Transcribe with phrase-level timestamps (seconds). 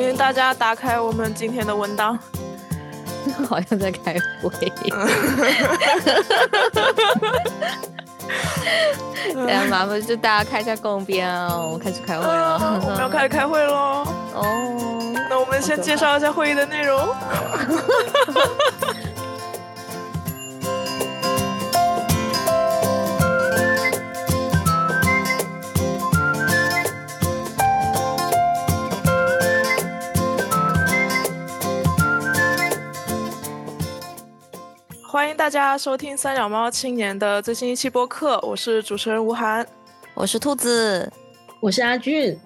[0.00, 2.18] 请大家打开我们今天的文档。
[3.48, 4.50] 好像在开会。
[9.32, 12.80] 对啊，麻烦就大家开一下共编哦，我们开始开会了。
[12.84, 14.04] 我们要开始开会喽。
[14.34, 16.98] 哦，那我们先介绍一下会议的内容。
[35.14, 39.64] 欢迎大家收听三脚猫青年的最新一期播客，我是主持人吴涵，
[40.12, 41.08] 我是兔子，
[41.60, 42.36] 我是阿俊。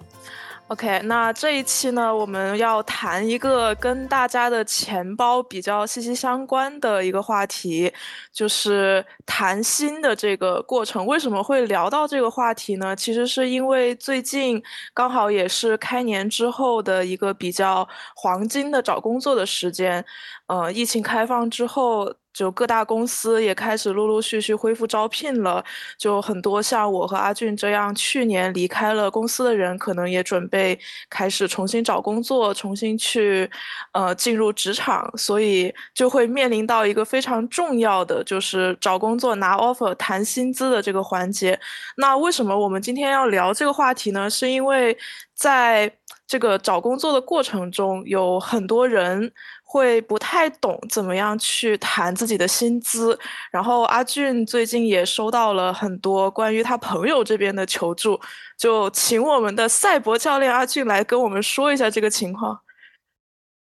[0.67, 7.91] OK，那这一期呢，我们要谈一个跟大家的钱包比较息息相关的一个话题，
[8.31, 11.03] 就是谈心的这个过程。
[11.07, 12.95] 为什么会聊到这个话题呢？
[12.95, 14.61] 其实是因为最近
[14.93, 20.05] 刚好也是开年之后的一个比较黄金的找工作的时间，
[20.45, 22.13] 呃，疫情开放之后。
[22.33, 25.63] 就各大公司也开始陆陆续续恢复招聘了，
[25.97, 33.49] 就很多像我和阿俊这样去年离开了公司的人，可能也准备开始重新找工作，重新去
[33.93, 41.59] 呃进入职场，所以就会面临到一个非常重要的，就是找工作拿 offer 谈薪资的这个环节。
[41.97, 44.29] 那为什么我们今天要聊这个话题呢？
[44.29, 44.97] 是因为
[45.33, 45.91] 在
[46.27, 49.31] 这个找工作的过程中，有很多人。
[49.71, 53.15] 会不太懂怎么样去谈自己的薪资，
[53.51, 58.19] 然后阿俊最近也收到了很多关于他朋友这边的求助，
[58.57, 62.59] 就请我们的赛博教练阿俊来跟我们说一下这个情况。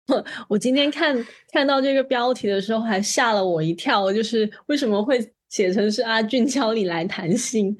[0.48, 7.76] 我今天看看到这个标题的时候，还吓了我一跳，就是为什么会写成是阿俊教你来谈心？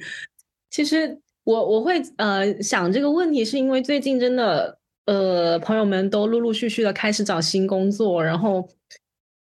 [0.70, 4.78] 其实我我会呃想这个问题，是因为最近真的。
[5.07, 8.68] 呃，朋友们都陆陆续续的开始找新工作，然后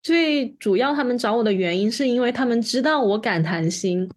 [0.02, 4.10] 最主要他们找我的原因是因为他们知道我敢谈心。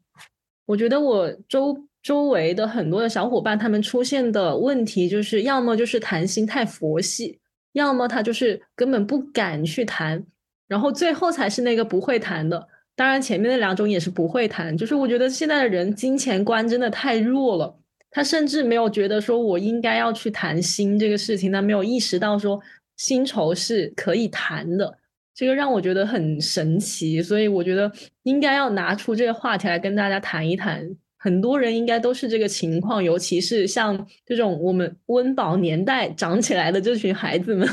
[0.66, 7.38] 我觉得我周周围的很多的小伙伴，他们出现的问题就是要么就是谈心太佛系，
[7.72, 10.24] 要么他就是根本不敢去谈，
[10.66, 12.66] 然后最后才是那个不会谈的。
[12.96, 17.78] 当然前面那两种也是不会谈，就是我觉得现在的人金钱观真的太弱了。
[18.14, 22.60] 他甚至没有觉得说我应该要去谈薪这个事情，他没有意识到说
[22.96, 24.96] 薪酬是可以谈的，
[25.34, 27.20] 这个让我觉得很神奇。
[27.20, 27.90] 所以我觉得
[28.22, 30.88] 应该要拿出这个话题来跟大家谈一谈。
[31.16, 37.68] 很多人应该都是这个情况，尤其是像这种我们温饱年代长起来的这群孩子们，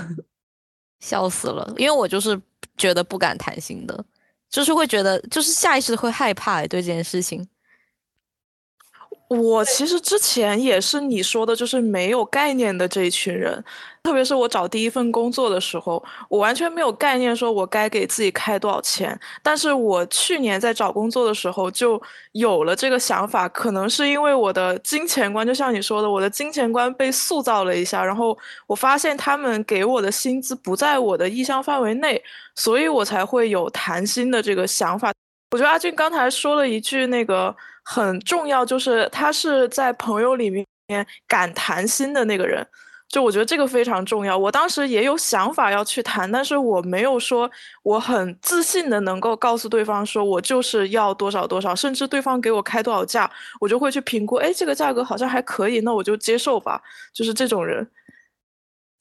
[1.02, 1.72] 笑死了。
[1.78, 2.42] 因为我就是
[2.78, 4.04] 觉得不敢谈心的，
[4.50, 7.46] 就是会觉得就是下意识会害怕对这件事情。
[9.40, 13.64] 我其实之前也是你说的，就是没有概念的这一群人，
[14.04, 19.18] 特别是我找第一份工作的时候，我完全没有概念，说我该给自己开多少钱。
[19.42, 22.02] 但是我去年在找工作的时候就
[22.34, 28.38] 有了这个想法，可能是因为我的金钱观，就像你说的，我的金钱观被塑造了一下，然后
[28.68, 32.22] 我发现他们给我的薪资不在我的意向范围内，
[32.56, 35.14] 所以我才会有谈薪的这个想法。
[35.52, 37.56] 我觉得阿俊刚才说了一句那个。
[37.94, 40.66] 很重要，就是他是在朋友里面
[41.28, 42.66] 敢谈心的那个人，
[43.10, 44.38] 就我觉得这个非常重要。
[44.38, 47.52] 我当时也有想法要去谈，但是我没有说
[47.84, 56.82] 我很自信的能够告诉对方说我就是要多少多少，甚至对方给我开多少价，我就会去评估，哎，这个价格好像还可以，那我就接受吧。
[57.12, 57.86] 就是这种人。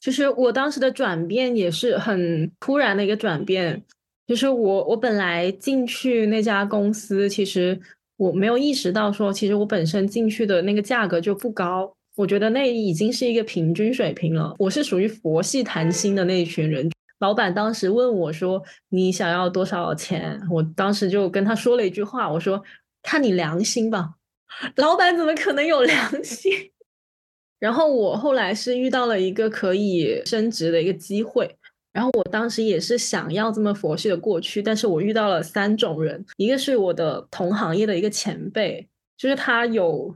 [0.01, 3.81] 其实我当时的转变也是很突然的一个转变，
[4.27, 7.81] 就是我我本来进去那家公司，其实。
[8.21, 14.55] 我没有意识到说，其实我本身进去的那个价格就不高，我觉得那已经是一个平均水平了。
[14.59, 16.91] 我是属于佛系谈心的那一群人。
[17.21, 22.63] 老板当时问我说：“你想要多少钱？”我当时就跟他说了一句话，我说
[23.03, 24.11] ：“看你良心吧。
[24.77, 26.53] ”老板怎么可能有良心？
[27.59, 31.57] 然后我后来是遇到了一个可以升职的一个机会。
[31.93, 40.15] 然后我当时也是想要这么佛系的过去，但是我遇到了三种人，一个是我的同行业的一个前辈，就是他有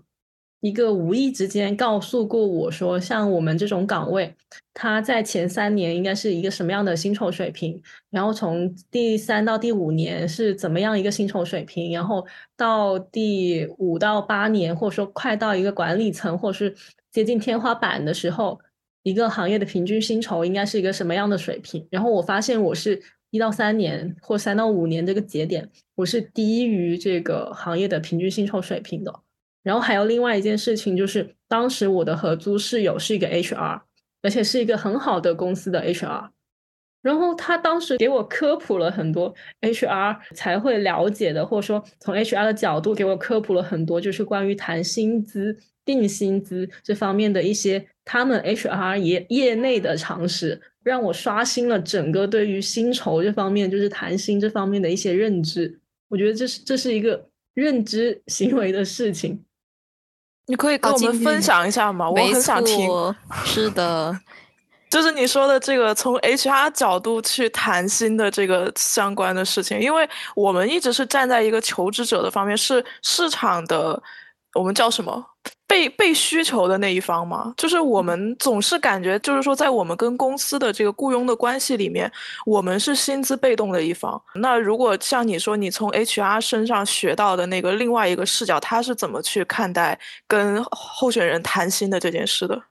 [0.61, 4.33] 一个无意之间告诉过我说，像我们这种岗位，
[4.73, 12.25] 他在前三年应该是一个什么样的薪酬水平，然后从第三到第五年是怎么样一个薪酬水平，然后
[12.57, 16.73] 到第五到八年，或者说快到一个管理层或者是
[17.11, 18.61] 接近天花板的时候。
[19.05, 21.87] 一个行业的平均薪酬应该是一个什么样的水平？
[21.91, 29.15] 然后我发现我是一到三年或三到五年这个节点，我是低于这个行业的平均薪酬水平的。
[29.63, 33.83] 然后还有另外一件事情，就是当时我的合租室友是一个 HR，
[34.23, 36.31] 而且是一个很好的公司的 HR。
[37.03, 45.55] 然后他当时给我科普了很多 HR 才会了解的，或者说从 HR 的角度给我科普了很多，就是关于谈薪资、
[45.85, 55.81] 定薪资这方面的一些他们 HR 业业内的常识，让我刷新了整个对于薪酬这方面，就是谈薪这方面的一些认知。
[56.09, 59.45] 我觉得这是这是一个认知行为的事情。
[60.47, 62.11] 你可以跟我们分享一下吗？
[62.11, 62.89] 我很想听。
[63.45, 64.19] 是的。
[64.91, 74.01] 就是你说的这个从 HR 角度去谈薪的这个相关的事情，因为我们一直是站在一个求职者的方面，是市场的，
[74.55, 75.25] 我们叫什么
[75.67, 77.53] 被被需求的那一方嘛。
[77.57, 82.11] 就是我们总是感觉，就是说在我们跟公司的这个雇佣的关系里面，
[82.47, 84.21] 我们是薪资被动的一方。
[84.37, 89.99] 那如果像你说，你从 HR 身上学到的那个另外一个视角，他是怎么去看待
[90.29, 92.63] 跟候选人谈薪的这件事的？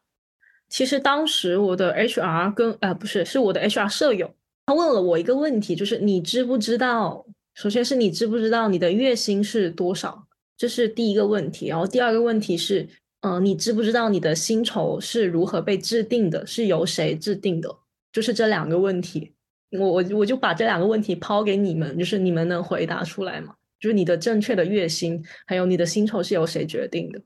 [0.69, 4.33] 其实当时我的 HR 跟呃不是是我的 HR 舍友，
[4.65, 7.25] 他问了我一个问题，就是你知不知道？
[7.53, 10.25] 首先是你知不知道你的月薪是多少？
[10.63, 11.67] 这是第一个问题。
[11.67, 12.87] 然后第二个问题是，
[13.19, 16.47] 嗯，你知不知道你的薪酬是如何被制定的？
[16.47, 17.69] 是由谁制定的？
[18.13, 19.33] 就是这两个问题，
[19.71, 23.55] 我我我就把这两个问题抛给你们，就是你们能回答出来吗？
[23.77, 27.19] 就是你的正确的月薪，还有你的薪酬是由谁决定的？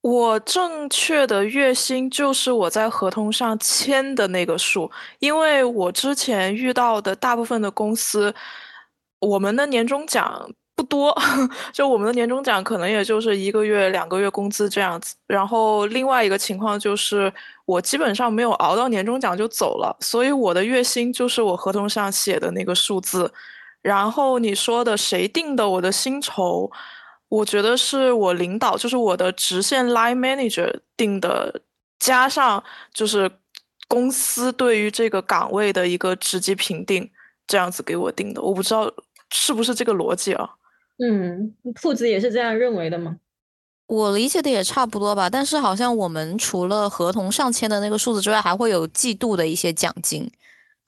[0.00, 8.34] 我正确的月薪就是我在合同上签的那个数，因为我之前遇到的大部分的公司，
[9.20, 11.12] 我们的年终奖不多，
[11.74, 15.16] 就我们的年终奖可能也就是一个月、两个月工资这样子。
[15.26, 17.32] 然后另外一个情况就是，
[17.64, 23.28] 我基本上没有熬到年终奖就走了，所以我的月薪就是我合同上写的那个数字。
[23.82, 26.70] 然后你说的谁定的我的薪酬？
[27.28, 31.60] 我觉得是我领导，就是我的直线 line manager 定的，
[31.98, 32.62] 加上
[32.94, 33.28] 就是
[33.88, 37.10] 公司对于这个岗位的一个职级评定，
[37.48, 38.40] 这样子给我定的。
[38.40, 38.88] 我不知道
[39.30, 40.48] 是不是这个逻辑啊？
[40.98, 43.18] 嗯，兔子也是这样认为的吗？
[43.86, 45.30] 我理解的也差不多吧。
[45.30, 50.30] 但是好像我们除了合同上签的那个数字之外，还会有季度的一些奖金。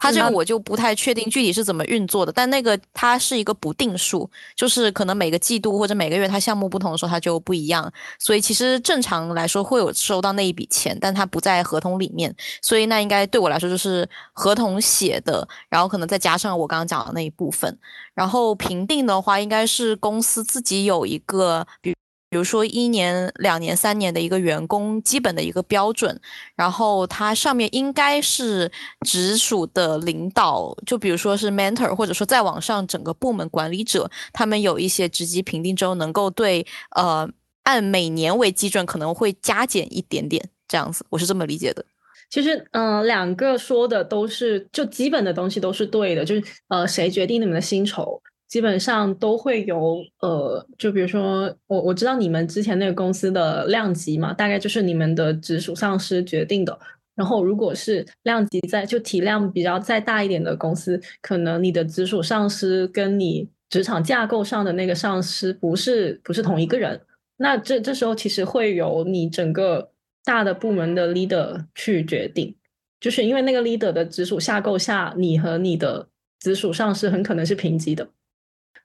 [0.01, 17.79] 它这个我就不太确定具体是怎么运作的，但那个它是一个不定数，就是可能每个季度或者每个月它项目不同的时候它就不一样，所以其实正常来说会有收到那一笔钱，但它不在合同里面，所以那应该对我来说就是合同写的，然后可能再加上我刚刚讲的那一部分，
[18.15, 21.95] 然后评定的话应该是公司自己有一个，比。
[22.31, 26.19] 比如说一年、两年、三年的一个员工基本的一个标准，
[26.55, 28.71] 然后它上面应该是
[29.05, 37.29] 直属的领导，就比如说是 mentor，或者说再往上整个部门管理者，他们有一些职级评定之后，能够对呃
[37.65, 41.85] 按每年为基准，可能会加减一点点这样子，我是这么理解的。
[42.31, 48.23] 其实，嗯，两个说的都是就基本的东西都是对的，就是呃谁决定你们的薪酬。
[48.51, 56.79] 基本上都会有，呃，就比如说我我知道你们之前那个公司的量级嘛，大概就是你们的直属上司决定的。
[57.15, 67.01] 然后如果是量级在就体量比较再大一点的公司，可能你的直属上司跟你职场架构上的那个上司不是不是同一个人，
[67.37, 69.93] 那这这时候其实会由你整个
[70.25, 72.53] 大的部门的 leader 去决定，
[72.99, 76.09] 就是因为那个 leader 的直属架构下，你和你的
[76.41, 78.09] 直属上司很可能是平级的。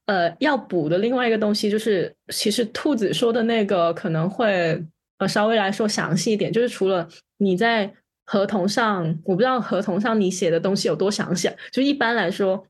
[0.06, 4.80] 呃，要补的另外一个东西就是，其实兔子说的那个可能会
[5.18, 7.92] 呃稍微来说详细一点，就是除了你在
[8.26, 12.68] 合同上，我不知道合同上你写的东西有多详细，就一般来说，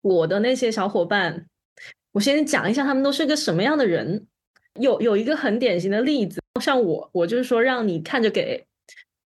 [0.00, 1.44] 我的那些小伙伴，
[2.12, 4.26] 我先讲一下他们都是个什么样的人。
[4.78, 8.64] 有有一个很典型的例子，像我，我就是说让你看着给，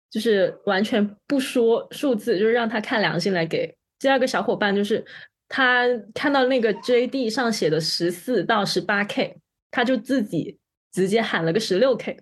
[0.09, 3.75] 就是完全不说数字，就是让他看良心来给。
[3.99, 5.05] 第二个小伙伴就是。
[5.49, 9.39] 他看到那个 JD 上写的十四到十八 K，
[9.71, 10.59] 他就自己
[10.93, 12.21] 直接喊了个十六 K，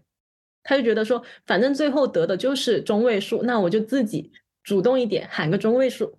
[0.62, 6.18] 他就觉得说，反正最后得的就是中位数，那我就自己主动一点喊个中位数。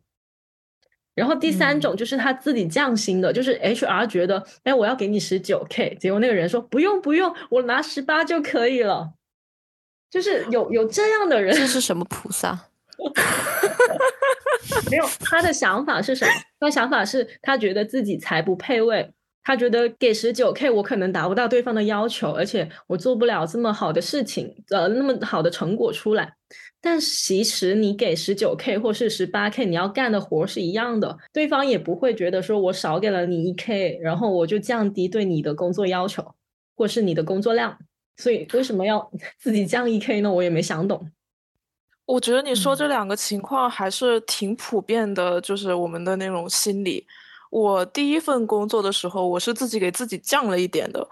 [1.16, 9.14] 然后第三种就是他自己降薪的，就是 HR 觉得，哎，我要给你十九 K，结果那个人说不用不用，我拿十八就可以了。
[10.10, 12.70] 就是有有这样的人，这是什么菩萨？
[14.90, 16.32] 没有，他的想法是什么？
[16.60, 19.12] 他想法是他觉得自己才不配位，
[19.44, 26.34] 他觉得给十九 K 我可能达不到对方的要求，而且我做不了这么好的事情，呃，那么好的成果出来。
[26.82, 36.36] 但其实你给十九 K 或是十八 K，你要干的活是一样的，对方也不会觉得说我少给了你一 K，然后我就降低对你的工作要求，
[36.76, 37.78] 或是你的工作量。
[38.18, 40.32] 所以为什么要 自己降一 K 呢？
[40.32, 41.10] 我也没想懂。
[42.06, 47.06] 我觉得你说这两个情况还是挺普遍的，就是我们的那种心理。
[47.50, 51.08] 我第一份工作的时候，我是自己给自己降了一点的。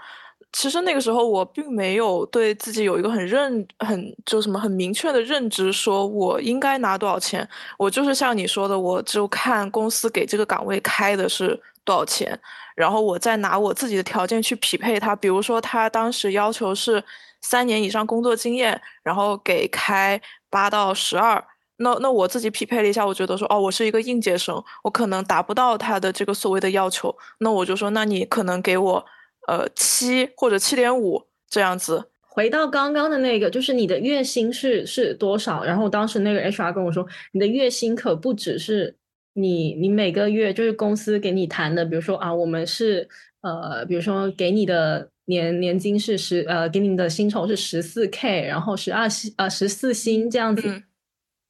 [0.51, 7.47] 其实那个时候我并没有对自己有一个很认、很就什么很明确的认知，说我应该拿多少钱。
[7.77, 12.37] 我就是像你说的，我就看公司给这个岗位开的是多少钱，
[12.75, 15.15] 然后我再拿我自己的条件去匹配它。
[15.15, 17.01] 比如说他当时要求是
[17.39, 20.19] 三年以上工作经验，然后给开
[20.51, 21.43] 八到十二。
[21.77, 27.17] 那那我自己匹配了一下，我觉得说哦，我是一个应届生，我可能达不到他的这个所谓的要求。
[27.39, 29.03] 那我就说，那你可能给我。
[29.47, 32.11] 呃，七或者七点五这样子。
[32.21, 35.63] 回到刚刚的那个，就是你的月薪是是多少？
[35.63, 38.95] 然后当时那个 HR 跟我说，你的月薪可不只是
[39.33, 43.09] 你你每个月就是公司给你谈的，比如说啊，我们是
[43.41, 50.83] 呃，比如说给你的年年金是十呃，给你的薪酬是十四 K，然后十二薪呃十四薪这样子。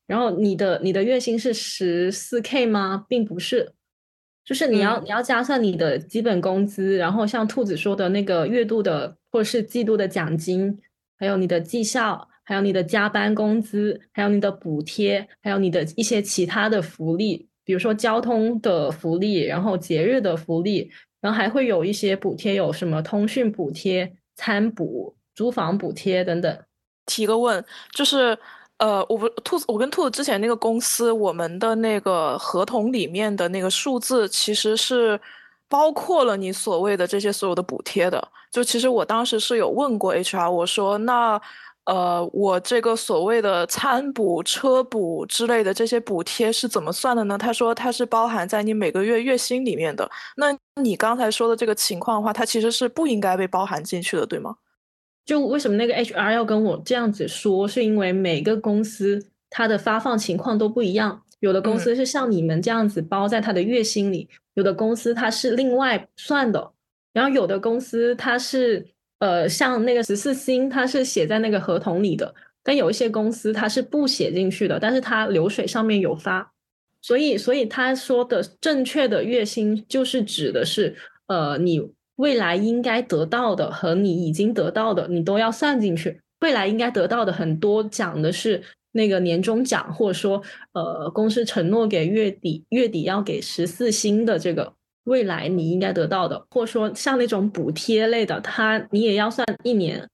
[0.07, 3.05] 然后你的你的月薪是十四 K 吗？
[3.09, 3.73] 并不是。
[4.43, 10.79] 就是你要你要加上你的基本工资，然后像兔子说的那个月度的或者是季度的奖金，
[11.17, 26.57] 还有你的绩效，还有你的加班工资，还有你的补贴，还有你的一些其他的福利，比如说交通的福利，然后节日的福利，然后还会有一些补贴，有什么通讯补贴、餐补、租房补贴等等。
[27.05, 27.63] 提个问，
[27.93, 28.37] 就是。
[28.81, 35.21] 呃，我不兔子，我跟兔子之前那个公司，我们的那个合同里面的那个数字，其实是
[35.69, 38.27] 包括了你所谓的这些所有的补贴的。
[38.49, 41.39] 就其实我当时是有问过 HR，我说那
[41.85, 47.38] 呃，我这个所谓的餐补、车补之类的这些补贴是怎么算的呢？
[47.38, 50.09] 他说它是包含在你每个月月薪里面的。
[50.38, 54.55] 那你刚才说的这个情况的话，它其实是不应该被包含进去的，对吗？
[55.25, 57.67] 就为什么那个 HR 要跟我这样子说？
[57.67, 66.71] 是因为每个公司它的发放情况都不一样，有的公司是像你们这样子包在他的月薪里，有的公司它是另外算的，
[67.11, 68.85] 然后有的公司它是
[69.21, 76.51] 呃像那个十四薪，它是写在那个合同里的，但有一些公司它是不写进去的，但是它流水上面有发，
[77.01, 80.93] 所以所以他说的正确的月薪就是指的是
[81.27, 81.81] 呃你。
[82.17, 86.21] 未来应该得到的和你已经得到的，你都要算进去。
[86.41, 88.61] 未来应该得到的很多讲的是
[88.91, 90.39] 那个年终奖，或者说
[90.73, 94.71] 呃公司承诺给月底月底要给十四薪的这个
[95.05, 100.08] 未来你应该得到的，或者说像那种补贴类的，它你也要算一年，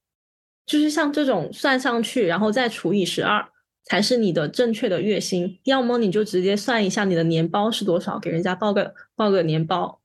[0.66, 3.46] 就是像这种算上去，然后再除以十二，
[3.84, 5.60] 才是你的正确的月薪。
[5.64, 10.00] 要么你就直接算一下你的年包是多少，给人家报个报个年包。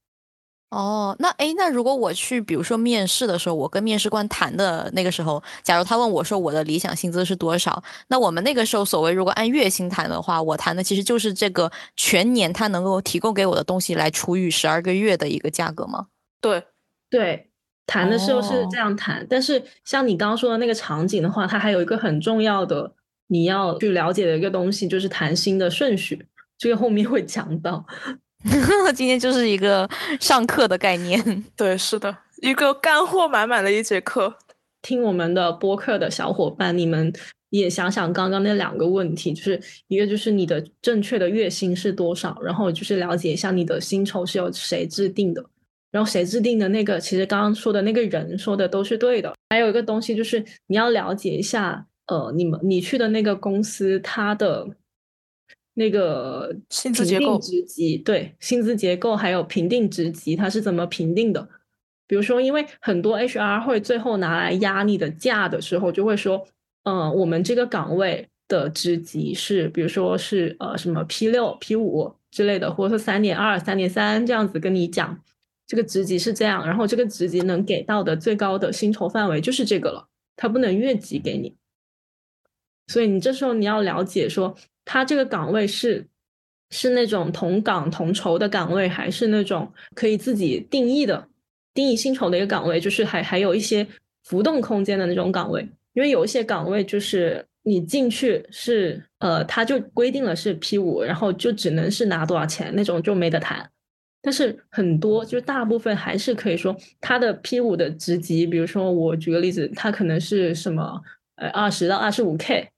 [0.72, 16.06] 哦，那诶，那如果我去，比如说面试的时候，我跟面试官谈的那个时候，假如他问我说我的理想薪资是多少，那我们那个时候所谓如果按月薪谈的话，我谈的其实就是这个全年他能够提供给我的东西来除以十二个月的一个价格吗？
[16.40, 16.64] 对，
[17.10, 17.50] 对，
[17.86, 22.94] 谈的时候是这样谈，但是像你刚刚说的那个场景的话，它还有一个很重要的
[23.26, 26.26] 你要去了解的一个东西，就是谈薪的顺序，
[26.56, 27.84] 这个后面会讲到。
[28.94, 29.88] 今天就是一个
[30.20, 31.22] 上课的概念，
[31.56, 34.34] 对，是的，一个干货满满的一节课。
[34.82, 37.12] 听我们的播客的小伙伴，你们
[37.50, 45.44] 也想想刚刚那两个问题，就是一个就是你的正确的月薪是多少，然后就是了解一下你的薪酬是由谁制定的，
[45.92, 49.32] 然后谁制定的那个，其实刚刚说的那个人说的都是对的。
[49.50, 54.66] 还有一个东西就是你要了解一下，呃，你们你去的那个公司它的。
[55.74, 61.48] 那个薪资结构、职级，对薪资结构还有评定职级，它是怎么评定的？
[62.06, 66.46] 比如说，因为很多 HR 会最后拿来压你的价的时候，就会说，
[66.82, 75.18] 嗯，我们这个岗位的职级是，比如说是呃什么 P 六、P 五之类的，或者说三点二、三点三这样子跟你讲，
[75.66, 81.56] 这个职级是这样，然后这个职级能给到的最高的薪酬范围就是这个了，它不能越级给你。
[82.88, 84.54] 所以你这时候你要了解说。
[84.84, 86.06] 他这个岗位是
[86.70, 91.28] 是那种同岗同酬的岗位，还是那种可以自己定义的
[91.74, 92.80] 定义薪酬的一个岗位？
[92.80, 93.86] 就是还还有一些
[94.24, 95.68] 浮动空间的那种岗位。
[95.92, 103.70] 因为有一些岗位就是你进去是呃，他就规定了是 P 五，然后就只能是拿多少钱那种就没得谈。
[104.22, 110.98] 但是很多就大部分还是可以说他的 P 五的职级，比如说我举个例子，他可能是什么
[111.36, 112.71] 呃二十到二十五 K。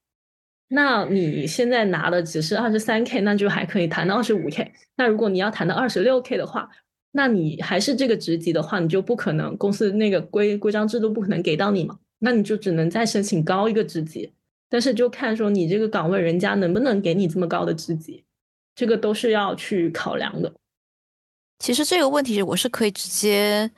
[0.75, 4.73] 那你现在拿的只是二十三 k，那就还可以谈到二十五 k。
[4.97, 6.69] 那如果你要谈到二十六 k 的话，
[7.13, 11.97] 那你还是这个职级的话，你就不可能公司那个规规章制度不可能给到你嘛。
[12.19, 14.33] 那你就只能再申请高一个职级。
[14.69, 18.25] 但是就看说你这个岗位人家能不能给你这么高的职级，
[18.75, 20.53] 这个都是要去考量的。
[21.61, 23.71] 其实这个问题我是可以直接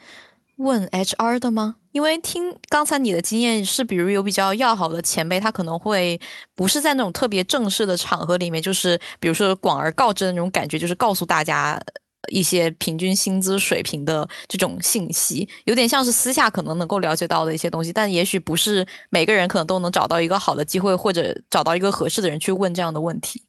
[0.57, 1.77] 问 HR 的吗？
[1.93, 6.21] 因为听刚才你的经验是，比如有比较要好的前辈，他可能会
[6.55, 11.81] 不是在那种特别正式的场合里面，就是比如说广而告之的那种感觉，就是告诉大家
[12.29, 23.43] 一些平均薪资水平的这种信息，有点像是私下可能能够了解到的一些东西，但也许不是每个人可能都能找到一个好的机会，或者找到一个合适的人去问这样的问题。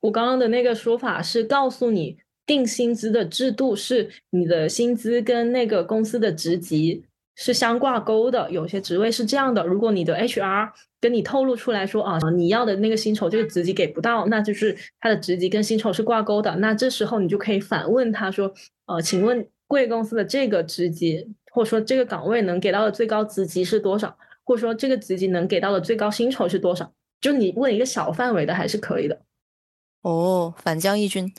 [0.00, 2.18] 我刚刚的那个说法是告诉你。
[2.50, 7.04] 定薪资的制度是你的薪资跟那个公司的职级
[7.36, 9.64] 是相挂钩的，有些职位是这样的。
[9.64, 10.68] 如果你的 HR
[11.00, 16.52] 跟你透露出来说啊，你要的那个薪酬这个职级给不到，那就是他的职级跟薪酬是挂钩的。
[16.56, 18.52] 那这时候你就可以反问他说，
[18.86, 24.18] 呃，请问贵公司的这个职级或者说这个岗位能给到的最高职级是多少？
[24.42, 26.92] 或者说这个职级能给到的最高薪酬是多少？
[27.20, 29.20] 就你问一个小范围的还是可以的。
[30.02, 31.32] 哦，反将一军。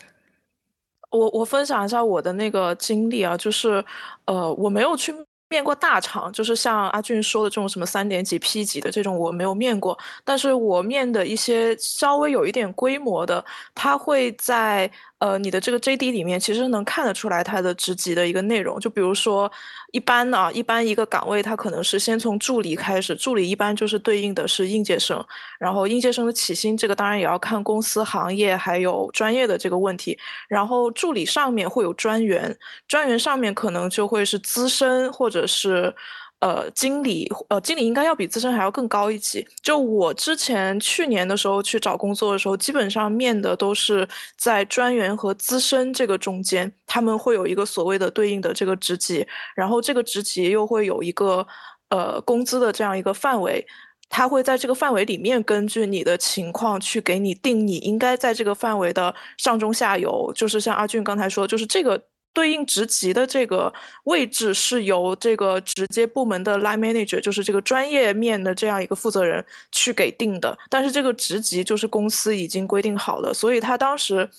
[1.12, 3.84] 我我分享一下我的那个经历啊，就是，
[4.25, 5.13] 呃，我没有去
[5.50, 13.44] 面过大厂，就是像阿俊说的这种什么三点几 P 级的这种我没有面过，但是我面的一些稍微有一点规模的，
[13.75, 14.89] 他会在。
[15.22, 19.50] 呃，你的这个 JD 里面其实能看得出来它的职级的一个内容，就比如说，
[19.92, 25.24] 一般呢，一般一个岗位它可能是先从助理开始，助理一般就是对应的是应届生，
[25.60, 30.18] 然后应届生的起薪这个当然也要看公司、行业还有专业的这个问题，
[30.50, 35.94] 然后助理上面会有专员，专员上面可能就会是资深或者是。
[36.41, 39.48] 呃，经理，呃，经理应该要比资深还要更高一级。
[39.62, 44.07] 就我之前去年的时候去找工作的时候，基本上面的都是
[44.38, 49.24] 在专员和资深这个中间，他们会有一个所谓的对应的这个职级，
[49.55, 51.46] 然后这个职级又会有一个
[51.89, 53.63] 呃工资的这样一个范围，
[54.09, 62.01] 他会在这个范围里面根据你的情况去给你定你应该在这个范围的上中下游，就是像阿俊刚才说，就是这个。
[62.33, 70.57] 对应职级的这个位置是由这个直接部门的 line manager，就是这个专业面的这样一个负责人去给定的。
[70.70, 74.29] 但是这个职级就是公司已经规定好了，所以他当时。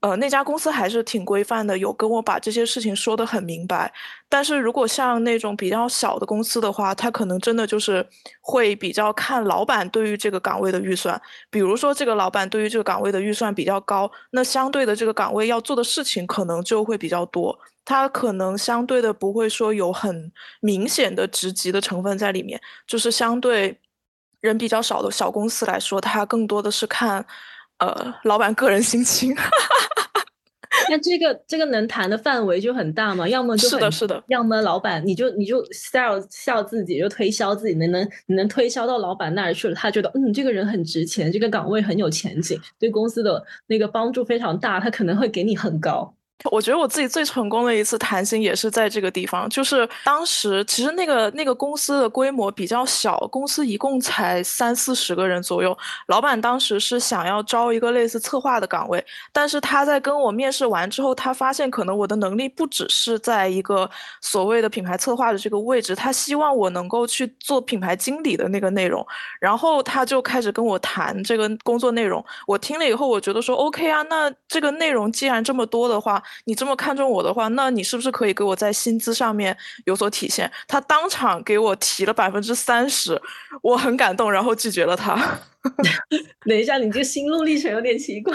[0.00, 3.92] 呃，那家公司还是挺规范的，有跟我把这些事情说得很明白。
[4.30, 8.06] 但是如果像那种比较小的公司的话，他可能真的就是
[8.40, 11.20] 会比较看老板对于这个岗位的预算。
[11.50, 17.58] 比如说，这个老板对于这个岗位的预算比较高，那相对的这个岗位要做的事情可能就会比较多。
[17.84, 23.78] 他可能相对的不会说有很明显的职级的成分在里面，就是相对
[24.40, 27.26] 人比较少的小公司来说，他更多的是看。
[27.80, 29.34] 呃，老板个人心情，
[30.88, 33.28] 那这个这个能谈的范围就很大嘛？
[33.28, 46.14] 要么就是的，是的，要么老板你就你就 sell 笑自己，就推销自己，能能你能推销到老板那儿去了，他觉得嗯，这个人很值钱，这个岗位很有前景，对公司的那个帮助非常大，他可能会给你很高。
[46.50, 55.76] 我觉得我自己最成功的一次谈薪也是在这个地方，就是当时其实那个那个公司的规模比较小，公司一共才三四十个人左右。
[56.06, 63.88] 老板当时是想要招一个类似策划的岗位，但是他在跟我面试完之后，他发现可能我的能力不只是在一个
[64.22, 69.06] 所谓的品牌策划的这个位置，他希望我能够去做品牌经理的那个内容，
[69.38, 72.24] 然后他就开始跟我谈这个工作内容。
[72.46, 76.22] 我听了以后，我觉得说 OK 啊，那这个内容既然这么多的话。
[76.44, 80.50] 你这么看重我的话，那你是不是可以给我在薪资上面有所体现？
[80.66, 83.20] 他当场给我提了百分之三十，
[83.62, 85.38] 我很感动，然后拒绝了他。
[86.48, 88.34] 等一下，你这心路历程有点奇怪，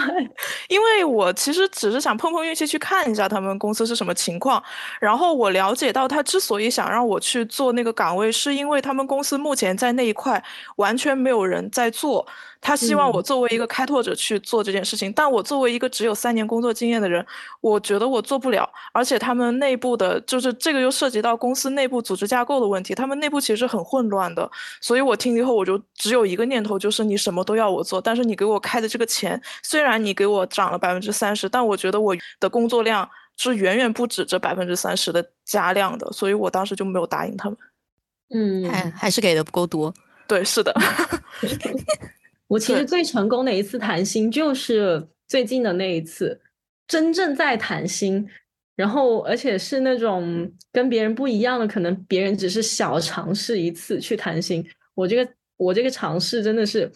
[0.68, 4.62] 因为我其实只是想碰碰运气去看一下他们公司是什么情况。
[5.00, 10.40] 然后我了解到，他之所以想让我去做那个岗位，是因为他们公司目前在那一块
[10.76, 12.24] 完全没有人在做。
[12.60, 17.24] 他希望我作为一个开拓者去做这件事情，但我作为一个只有三年工作经验的人，
[17.60, 18.66] 我觉得我做不了。
[18.92, 24.50] 而且他们内部的，就是这个又涉及到公司内部组织架构的问题，他们内部其实很混乱的。
[24.80, 27.16] 所以我听了以后，我就只有一个念头，就是你。
[27.16, 37.58] 什么都要我做，但是你给我开的这个钱，虽然你给我涨了百分之三十，但我觉得我的工作量是远远不止这百分之三十的加量的，所以我当时就没有答应他们。
[38.32, 39.92] 嗯，还还是给的不够多。
[40.28, 40.72] 对，是的。
[42.48, 46.40] 我其实最成功的一次谈心就是最近的那一次，
[46.86, 48.28] 真正在谈心，
[48.74, 55.32] 然后而且是那种跟别人不一样的，可能别人只是小尝试一次去谈心，我这个。
[55.58, 56.92] 我这个尝试真的是，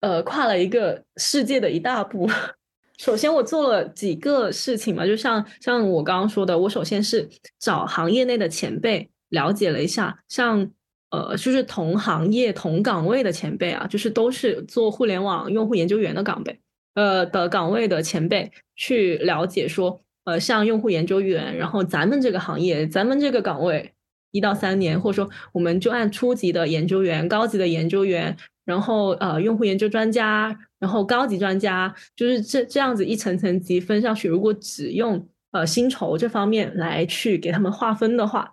[0.00, 2.28] 呃，跨了一个世界的一大步。
[2.98, 7.28] 首先，我做了几个事情嘛，就像像我刚刚说的，我首先是
[7.60, 10.68] 找行业内的前辈了解了一下，像
[11.10, 16.58] 呃，就是同行业同岗位的前辈啊，就是都是做互联网用户研究员的岗位，
[16.94, 23.92] 呃的岗位的前辈去了解说，呃，像用户研究员，然后咱们这个行业，咱们这个岗位
[24.32, 34.28] 一到三年，或者说我们就按初级的研究员、高级的研究员，然后呃用户研究专家，然后高级专家，就是这这样子一层层级分上去。
[34.28, 38.50] 如果只用呃薪酬这方面来去给他们划分的话。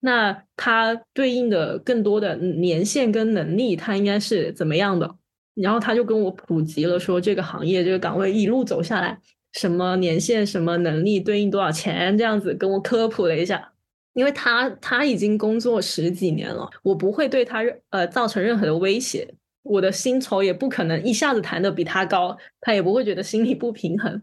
[0.00, 5.16] 那它对应的更多的年限跟能力，它应该是怎么样的？
[5.54, 9.18] 然后他就跟我普及了，说这个行业这个岗位一路走下来，
[9.54, 13.72] 什么年限、什么能力对应多少钱，这样子跟我科普了一下。
[14.12, 19.26] 因为他他已经工作十几年了，我不会对他呃造成任何的威胁，
[19.62, 24.20] 我的薪酬也不可能一下子谈的比他高，他也不会觉得心里不平衡。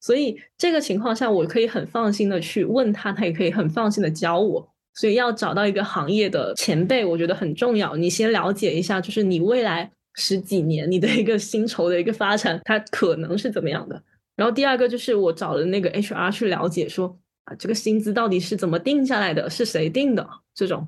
[0.00, 4.69] 所以这个情况下，我可以很放心的去问他，他也可以很放心的教我。
[4.94, 7.96] 所以要找到一个行业的前辈，我觉得很重要。
[7.96, 14.02] 你先了解一下，就是你未来十几年你的一个薪酬的一个发展，它可能是怎么样的。
[14.36, 20.78] 然后第二个就是我找了那个 HR 去了解，说啊这个薪资到底是怎么定下来的，是谁定的这种。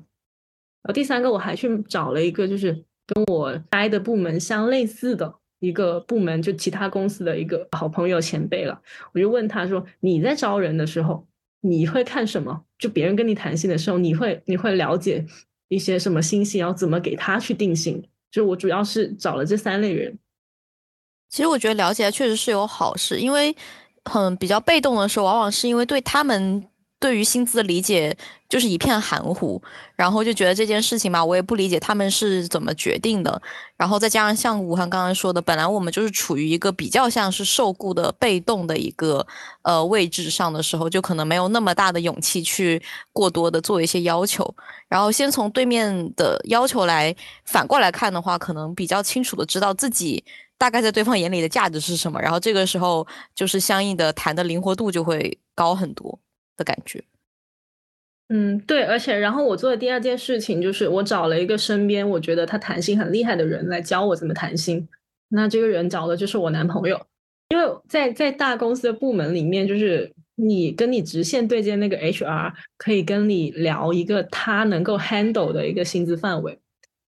[0.83, 8.81] 然后第三个我还去找了一个就是跟我待的部门相类似的一个部门，就其他公司的一个好朋友前辈了。
[9.13, 11.25] 我就问他说你在招人的时候。
[11.65, 12.65] 你会看什么？
[12.77, 15.25] 就别人跟你谈心的时候，你会你会了解
[15.69, 18.03] 一些什么信息，要怎么给他去定性？
[18.29, 20.19] 就我主要是找了这三类人。
[21.29, 23.55] 其实我觉得了解确实是有好事，因为
[24.05, 26.67] 很比较被动的时候，往往是因为对他们。
[27.03, 28.15] 对于薪资的理解
[28.47, 29.61] 就是一片含糊，
[29.93, 33.41] 然后就觉得这件事情嘛，我也不理解他们是怎么决定的。
[33.75, 39.27] 然后再加上像武汉刚刚说的，本来我们就是处于一个比较像是受雇的被动的一个
[39.63, 44.55] 呃位置上的时候，就可能没有那么大的勇气去过多的做一些要求。
[44.87, 47.13] 然后先从对面的要求来
[47.43, 50.23] 反过来看的话，可能比较清楚的知道自己
[50.57, 52.21] 大概在对方眼里的价值是什么。
[52.21, 56.17] 然后这个时候就是相应的谈的灵活度就会高很多。
[56.63, 57.03] 感觉，
[58.29, 64.87] 嗯，对，而且然后我做的第二件事情就是我找了一个身边我觉得他谈心很厉害的人来教我怎么谈心。
[65.29, 66.99] 那这个人找的就是我男朋友，
[67.49, 76.59] 因为在在大公司的部门里面，就是你跟你直线对接那个 HR 可以跟你聊一个他能够 handle 的一个薪资范围，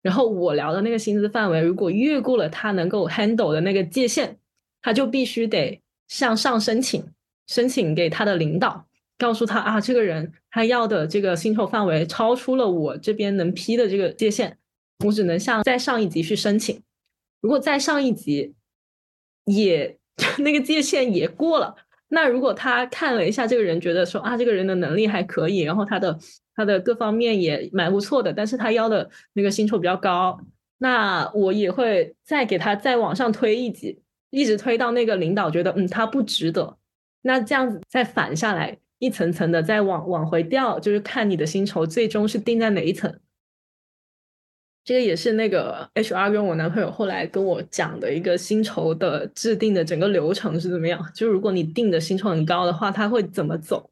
[0.02, 4.36] 然后我聊的那个薪资范围如果越过了他能够 handle 的那个界限，
[4.82, 7.04] 他就必须得向上申请，
[7.46, 8.86] 申请给他的领导。
[9.18, 14.56] 告诉他啊，这个人他要的这个薪酬范围超出了我这边能批的这个界限，
[15.04, 16.82] 我只能向再上一级去申请。
[17.40, 18.54] 如果再上一级
[19.44, 19.96] 也
[20.38, 21.74] 那个界限也过了，
[22.08, 26.18] 那如果他看了一下这个人，觉得说啊，这个人的能力还可以，然后他的
[26.54, 30.40] 他的各方面也蛮不错的，但是他要的那个薪酬比较高，
[30.78, 34.00] 那我也会再给他再往上推一级，
[34.30, 36.78] 一直推到那个领导觉得嗯他不值得，
[37.22, 38.78] 那这样子再反下来。
[38.98, 43.18] 一层层的再往往回调，就是看你的薪酬最终是定在哪一层。
[44.84, 51.02] 这个也是那个 HR 跟我男朋友后来跟我讲的一个薪酬的制定的整个流程是怎么样。
[51.14, 53.90] 就是如果你定的薪酬很高的话，他会怎么走？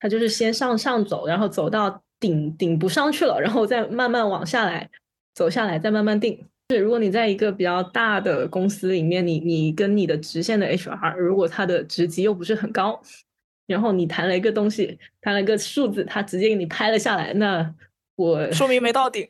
[0.00, 4.90] 他就是先上上走，然后走到顶顶不上去了，然后再慢慢往下来
[5.32, 6.44] 走下来，再慢慢定。
[6.70, 13.00] 是如果你在一个比较大的公司里面，你你跟你的直线的 HR，如果他的职级又不是很高。
[13.66, 17.74] 然后你弹了一个东西，弹了一个数字，他直接给你拍了下来，那
[18.16, 19.26] 我说明没到顶，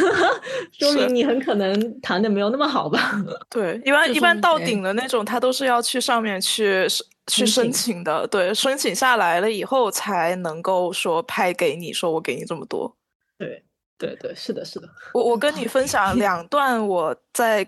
[0.72, 3.12] 说明你很可能弹的没有那么好吧？
[3.48, 6.86] 对，一 般一般到顶的那种，他都是要去上面去
[7.26, 12.94] 去申请的，对，申请下来了以后才能够说拍给你，说我给你这么多。
[13.38, 13.64] 对
[13.98, 14.88] 对对，是的，是的。
[15.14, 17.66] 我我跟 你分享两段我在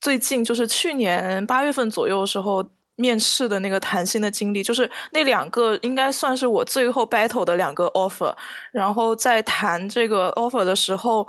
[0.00, 2.64] 最近就是去年八月份左右的时候。
[3.02, 8.32] 面试的那个谈心的经历，就是那两个应该算是我最后 battle 的两个 offer。
[8.70, 11.26] 然后在谈这个 offer 的时候，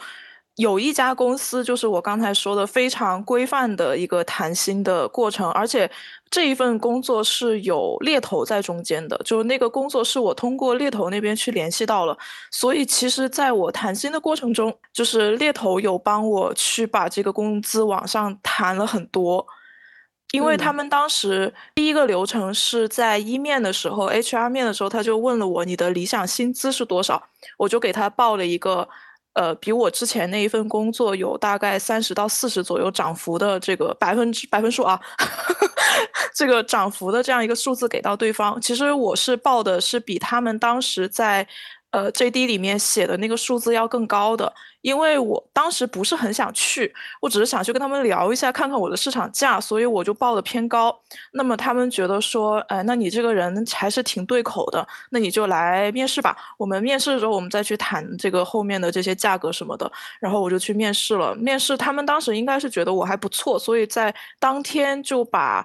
[0.58, 5.90] 有一家公司就是我刚才说的非常规范的一个谈心的过程，而且
[6.30, 12.16] 这一份工作是有猎头在中间的，就那个工作是我通过猎头那边去联系到了。
[12.52, 19.46] 所以其实在我谈心的过程中，就是猎头有帮我去把这个工资往上谈了很多。
[20.34, 27.22] 因为他们当时第一个流程是在一面的时候，HR 面的时候，他就问了我你的理想薪资是多少，
[27.56, 28.90] 我就给他报了一个，
[29.34, 35.00] 呃，比我之前那一份工作有大概三十到四十左右涨幅的这个百分之百分数啊，
[36.34, 38.60] 这个涨幅的这样一个数字给到对方。
[38.60, 41.48] 其实我是报的是比他们当时在。
[41.94, 44.52] 呃，JD 里面写的那个数字要更高的，
[44.82, 51.00] 因为我当时不是很想去，我只是想去跟他们聊一下，看看我的市场价，所以我就报的偏高。
[51.34, 56.36] 那么他们觉得说，哎，那你这个人还是挺对口的，那你就来面试吧。
[56.58, 59.92] 我们面试的时候，我们再去谈这个后面的这些价格什么的。
[60.20, 65.64] 然后我就去面试了，面试他们当时应该是觉得我还不错，所以在当天就把。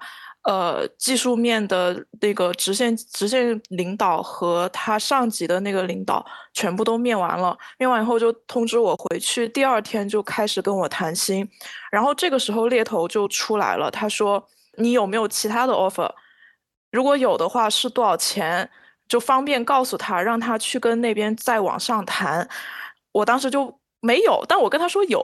[0.49, 11.47] 呃，技术面的那个直线直线领导和他上级的那个领导全部都面完了，面完以后就通知我回去，第二天就开始跟我谈薪，
[11.91, 14.43] 然后这个时候猎头就出来了，他说
[14.79, 16.11] 你有没有其他的 offer？
[16.91, 18.71] 如果有的话是多少钱？
[19.07, 22.49] 就方便告诉他，让他去跟那边再往上谈。
[23.13, 23.78] 我当时就。
[24.01, 25.21] 没有，但我跟他说有，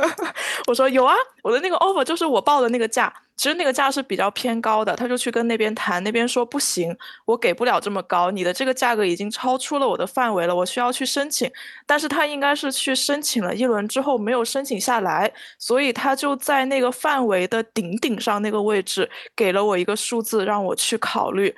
[0.68, 6.94] 我说有啊，我的那个 offer 就是我报的那个价，其实那个价是比较偏高的，他就去跟那边谈，那边说不行，
[7.24, 11.50] 我给不了这么高，你的这个价格已经超出了我的范围了，我需要去申请，
[11.86, 21.54] 但是他应该是去申请了一轮之后没有申请下来，所以他就在那个范围的顶顶上那个位置给了我一个数字让我去考虑，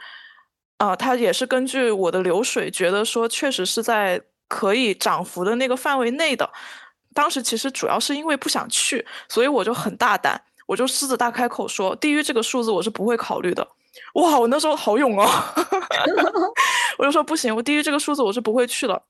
[0.78, 4.22] 啊，他也是根据我的流水觉得说确实是在。
[4.48, 6.48] 可以涨幅的那个范围内的，
[7.12, 13.66] 当时其实主要是因为不想去，所以我就很大胆，我就狮子大开口说，低于这个数字我是不会考虑的。
[14.14, 15.28] 哇，我那时候好勇哦
[16.98, 19.00] 我就说不行，我低于这个数字我是不会去了。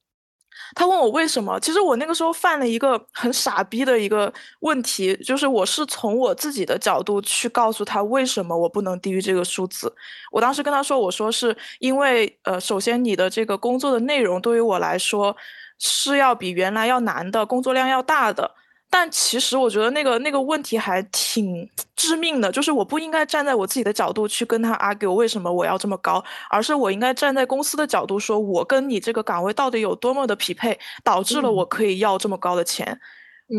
[0.74, 1.58] 他问我为什么？
[1.60, 9.94] 其实我那个时候犯了一个很傻逼的一个问题，就是我是从我自己的角度去告诉他为什么我不能低于这个数字。
[10.32, 15.36] 我当时跟他说，我说是因为，呃，首先你的这个工作的内容对于我来说
[15.78, 18.50] 是要比原来要难的，工作量要大的。
[18.96, 32.96] 但其实我觉得那个那个问题还挺致命的，就是我不应该站在我自己的角度去跟他 argue 为什么我要这么高，而是我应该站在公司的角度说，我跟你这个岗位到底有多么的匹配，导致了我可以要这么高的钱。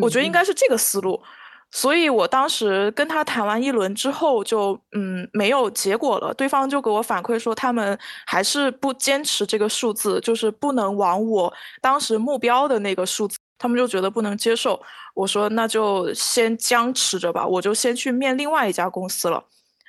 [0.01, 1.21] 我觉得应该是这个思路。
[1.69, 6.33] 所以我当时跟他谈完一轮之后，就嗯没有结果了。
[6.33, 13.37] 对方就给我反馈说，他们还是不坚持这个数字，就是不能往我当时目标的那个数字。
[13.57, 14.81] 他们就觉得不能接受，
[15.13, 19.43] 我说那就先僵持着吧，我就先去面另外一家公司了。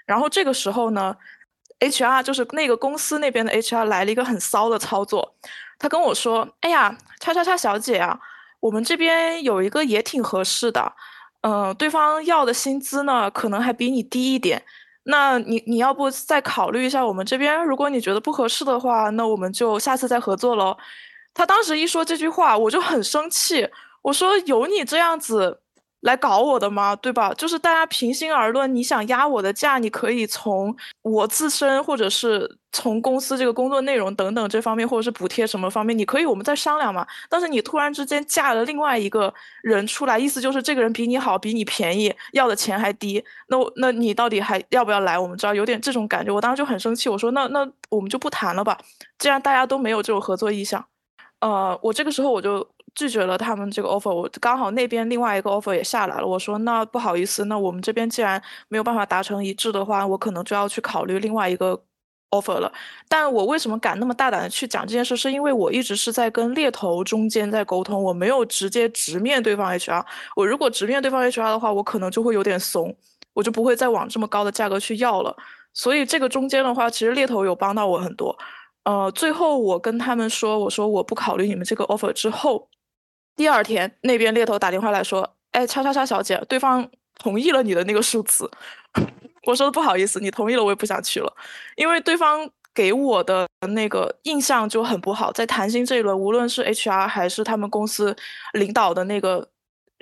[0.07, 1.17] 然后这个时候呢
[1.81, 5.35] ，HR 就是那个公司那边的 HR 来了一个很骚的操作，
[5.79, 8.19] 他跟我说：“哎呀，叉叉叉小姐啊，
[8.61, 10.93] 我们这边有一个也挺合适的，
[11.41, 14.63] 嗯，对方要的薪资呢可能还比你低一点，
[15.03, 17.65] 那你你要不再考虑一下我们这边？
[17.65, 20.77] 如果你觉得不合适的话，那我们就下次再合作喽。”
[21.37, 23.69] 他当时一说这句话，我就很生气。
[24.01, 25.61] 我说：“有你这样子
[26.01, 26.97] 来搞我的吗？
[26.97, 27.35] 对吧？
[27.35, 37.07] 就是大家平心而论，你想压我的价，你可以从我自身，或者是从公司这个工作内容等等这方面，或者是补贴什么方面，你可以我们再商量嘛。
[37.29, 43.23] 但是你突然之间架了另外一个人出来，意思就是这个人比你好，比你便宜，要的钱还低。
[43.49, 45.19] 那那你到底还要不要来？
[45.19, 46.33] 我们知道有点这种感觉。
[46.33, 48.79] 我当时就很生气，我说：那那我们就不谈了吧。
[49.19, 50.83] 既然大家都没有这种合作意向。”
[51.41, 61.79] 呃，我这个时候我就拒绝了他们这个 offer，我刚好那边另外一个 offer 也下来了，我说那不好意思，那我们这边既然没有办法达成一致的话，我可能就要去考虑另外一个
[62.31, 62.73] offer 了。
[63.09, 70.03] 但我为什么敢那么大胆的去讲这件事，是因为我一直是在跟猎头中间在沟通，我没有直接直面对方 HR。
[70.35, 72.97] 我如果直面对方 HR 的话，我可能就会有点怂，
[73.35, 75.37] 我就不会再往这么高的价格去要了。
[75.75, 78.35] 所以这个中间的话，其实猎头有帮到我很多。
[78.87, 82.69] 呃，最后我跟他们说，我说我不考虑你们这个 offer 之后，
[83.35, 88.49] 第二天那边猎头打电话来说，哎，叉叉叉小姐，对方同意了你的那个数字。
[89.45, 91.33] 我说不好意思，你同意了，我也不想去了，
[91.75, 98.15] 因为对方给我的那个印象就很不好，在谈薪这一轮，无论是 HR 还是他们公司
[98.53, 99.49] 领导的那个。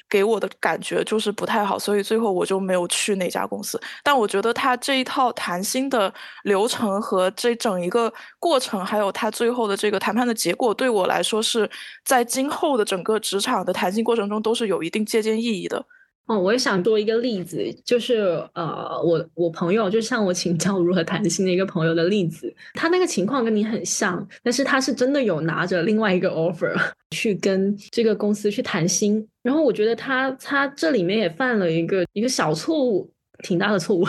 [0.08, 3.80] 给我的感觉就是不太好，所以最后我就没有去那家公司。
[4.02, 6.12] 但我觉得他这一套谈薪的
[6.44, 11.68] 流程和这整一个过程，还有他最后的这个谈判的结果，对我来说是
[12.04, 15.84] 在今后的整个职场的谈薪过程中都是有一定借鉴意义的。
[16.26, 26.74] 哦，我也想多一个例子，就是呃，我我朋友就向我请教如何谈薪的一个朋友的例子，他那个情况跟你很像，但是他是真的有拿着另外一个 offer
[27.14, 33.10] 去跟这个公司去谈薪，然后我觉得他他这里面也犯了一个一个小错误，
[33.42, 34.06] 挺大的错误，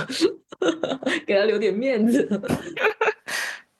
[1.27, 2.25] 给他留点面子。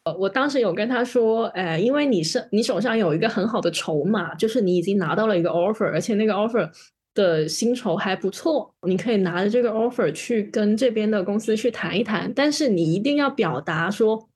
[0.20, 6.70] 我当时有跟他说，哎，因为你是你手上有一个很好的筹码，就是你已经拿到了一个 offer，而且那个 offer。
[7.16, 14.28] 的薪酬还不错，你可以拿着这个 offer 去跟这边的公司去谈一谈，但是你一定要表达说，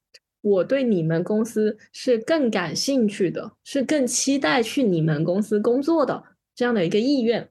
[0.42, 6.24] 我对你们公司是更感兴趣的，是更期待去你们公司工作的
[6.56, 7.50] 这样的一个意愿。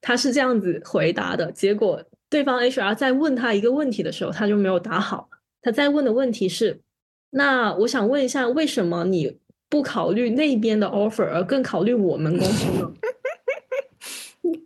[0.00, 5.28] 他是这样子回答的，结果对方 HR 在问他一个问题的时候，他就没有答好。
[5.60, 6.80] 他在问的问题是：
[7.32, 9.36] 那我想问一下，为什么你
[9.68, 12.90] 不考虑那边的 offer，而更考虑我们公司呢？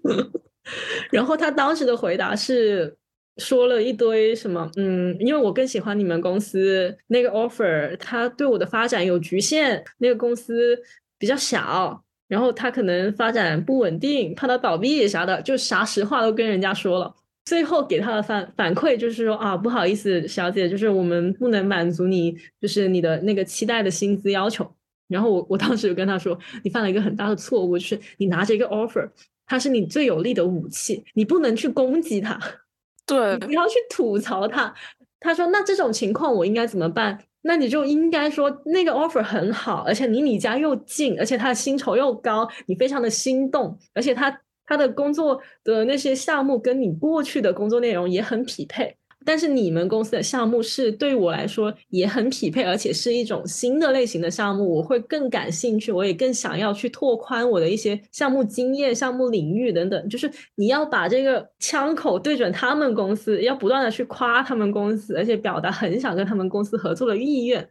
[1.10, 2.96] 然后他当时的回答是。
[3.38, 4.70] 说了一堆什么？
[4.76, 9.84] 嗯，因为我更喜欢你们公司那个 offer，它对我的发展有局限。
[9.98, 10.78] 那个公司
[11.18, 17.12] 比较小，然后他可能发展不稳定，怕他倒闭啥的，就啥实话都跟人家说了。
[17.44, 24.64] 最后给他的反反馈就是说啊，不好意思，小姐，就是我们不能满足你，就是你的那个期待的薪资要求。
[25.08, 29.10] 然后我我当时就跟他说，你犯了一个很大的错误，就是你拿着一个 offer，
[29.46, 32.38] 它是你最有力的武器，你不能去攻击它。
[33.06, 34.74] 对，不要去吐槽他。
[35.20, 48.96] 他说：“那这种情况我应该怎么办？”那你就应该说那个 offer 很好，而且离你家又近，而且他的薪酬又高，你非常的心动，而且他他的工作的那些项目跟你过去的工作内容也很匹配。
[49.24, 60.08] 但是你们公司的项目是对我来说也很匹配，而且是一种新的类型的项目，我会更感兴趣，我也更想要去拓宽我的一些项目经验、项目领域等等。
[60.08, 67.68] 就是你要把这个枪口对准他们公司，要不断的去夸他们公司，而且表达很想跟他们公司合作的意愿，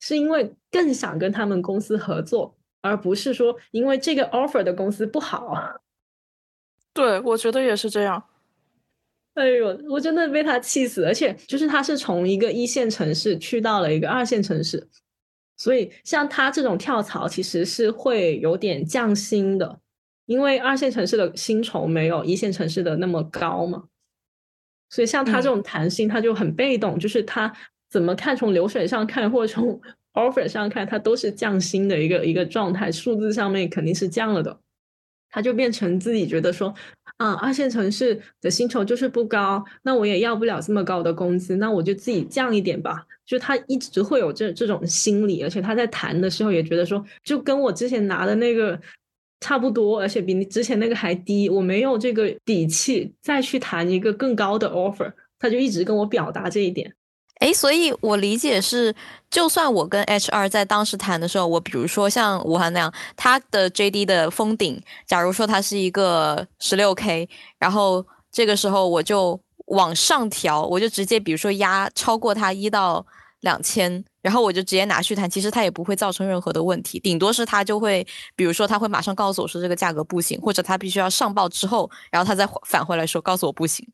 [0.00, 5.56] 是因为更想跟他们公司合作，而不是说因为这个 offer 的公司不好。
[6.92, 8.22] 对，我觉得也是这样。
[9.40, 11.02] 哎呦，我真的被他气死！
[11.06, 14.86] 而且就是他是从一个一线城市去到了一个二线城市，
[15.56, 19.80] 所以像他这种跳槽其实是会有点降薪的，
[20.26, 23.84] 因为二线城市的薪酬没有一线城市的那么高嘛。
[24.90, 27.50] 所以像他这种弹性，他就很被动，就是他
[27.88, 29.80] 怎么看，从流水上看或者从
[30.12, 34.60] offer 上看，他都是降薪的一个一个状态，数字上面肯定是降了的。
[35.32, 36.74] 他就变成自己觉得说，
[37.20, 43.04] 啊，二线城市的薪酬就是不高，那我也要不了这么高的工资，那我就自己降一点吧。
[43.26, 48.80] 就他一直会有这这种心理，而且他在谈的时候也觉得说，就跟我之前拿的那个
[49.40, 55.12] 差不多，而且比你之前那个还低，我没有这个底气再去谈一个更高的 offer。
[55.38, 56.90] 他就一直跟我表达这一点。
[57.40, 58.94] 哎，所以我理解是，
[59.30, 67.26] 就算我跟 HR 在当时谈的时候，我比如说像武汉那样，他的 JD 的封顶，假如说他是一个十六 K，
[67.58, 73.06] 然后这个时候我就往上调，我就直接比如说压超过他一到
[73.40, 83.88] 两千，然后我就直接拿去谈，其实他也不会造成任何的问题，顶多是他就会，比如说他会马上告诉我说这个价格不行，或者他必须要上报之后，然后他再返回来说告诉我不行。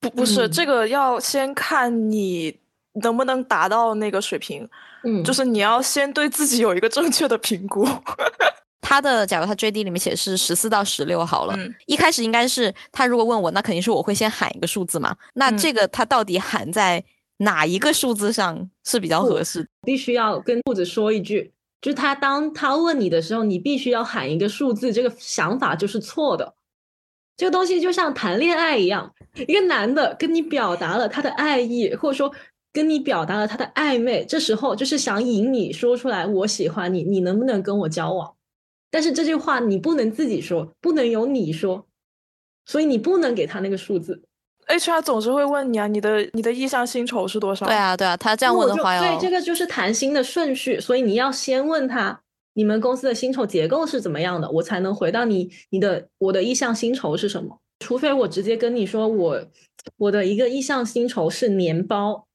[0.00, 2.58] 不，不是这个要先看你。
[3.02, 4.68] 能不能达到那个水平？
[5.02, 7.86] 嗯，就是你要先对自己有一个正确的评估。
[8.80, 15.16] 他的，假如他 JD 里面写是十四到十六好了，一开始应该是他如果问我，那肯定是我会先喊一个数字嘛。
[15.32, 17.02] 那这个他到底喊在
[17.38, 19.66] 哪一个数字上是比较合适？
[19.82, 26.54] 必须要跟兔子说一句，就是他当他问你的时候，你必须要喊一个数字，这个想法就是错的。
[27.36, 29.14] 这个东西就像谈恋爱一样，
[29.48, 32.32] 一个男的跟你表达了他的爱意，或者说。
[32.74, 38.34] 跟你表达了他的暧昧，这时候就是想引你说出来，我喜欢你，你能不能跟我交往？
[38.90, 41.86] 但是这句话你不能自己说，不能由你说，
[42.66, 44.24] 所以你不能给他那个数字。
[44.66, 47.64] HR 总是会问你啊，你的你的意向薪酬是多少？
[47.66, 52.22] 对啊，对啊，他这样问的话，对，这个就是谈薪的顺序，所以你要先问他，
[52.54, 57.60] 你们公司的薪酬结构是怎么样的，我才能回到你，你的我的意向薪酬是什么？
[57.78, 59.46] 除非我直接跟你说，我
[59.98, 62.26] 我的一个意向薪酬是年包。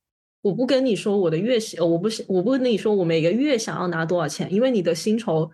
[0.42, 5.50] 我不跟你说我的月薪，我不是我不跟你说我每个月想要拿多少钱，因为你的薪酬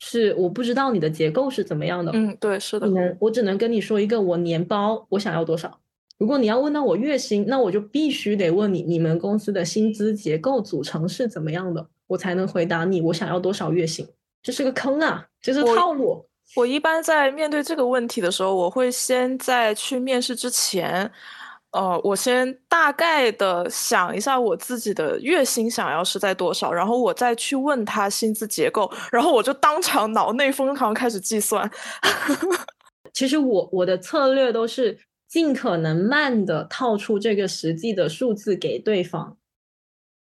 [0.00, 2.10] 是我不知道你的结构是怎么样的。
[2.14, 2.86] 嗯，对，是的。
[2.88, 5.80] 能我只能跟你说一个我年包我想要多少。
[6.18, 14.06] 如果你要问到我月薪，那我就必须得问你你们公司的薪资结构组成是怎么样的，我才能回答你我想要多少月薪。
[14.42, 16.26] 这是个坑啊，这是套路。
[16.56, 21.10] 我一般在面对这个问题的时候，我会先在去面试之前。
[21.74, 31.68] 呃，我先大概的想一下我自己的月薪想要是在多少，然后我再去问他薪资结构，然后我就当场脑内疯狂开始计算。
[33.12, 34.96] 其实我我的策略都是
[35.28, 39.36] 尽可能慢的套出这个实际的数字给对方，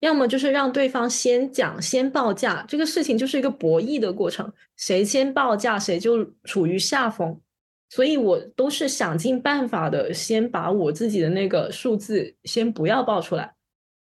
[0.00, 7.40] 要么就是让对方先讲先报价，这个事情就是一个博弈的过程，谁先报价谁就处于下风。
[7.88, 13.54] 所以我都是想尽办法的，先把我自己的那个数字先不要报出来，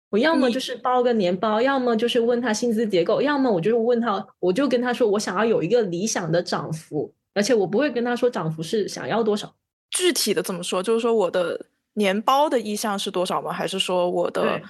[0.09, 9.53] 我要么就是包个年包，要么就是问他薪资结构，要么我就是问他，我就跟他说我想要有一个理想的涨幅，而且我不会跟他说涨幅是想要多少。
[9.91, 10.81] 具体的怎么说？
[10.81, 13.51] 就是说我的年包的意向是多少吗？
[13.51, 14.61] 还是说我的？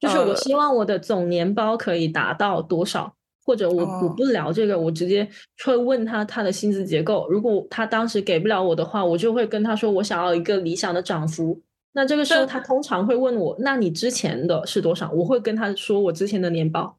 [0.00, 3.14] 就是我希望我的总年包可以达到多少？
[3.44, 5.28] 或者我我不聊这个，我直接
[5.64, 7.28] 会问他他的薪资结构。
[7.28, 11.60] 如果他当时给不了我的话，我就会跟他说我想要一个理想的涨幅。
[11.92, 15.10] 那这个时候他通常会问我，那你之前的是多少？
[15.10, 16.96] 我会跟他说我之前的年报。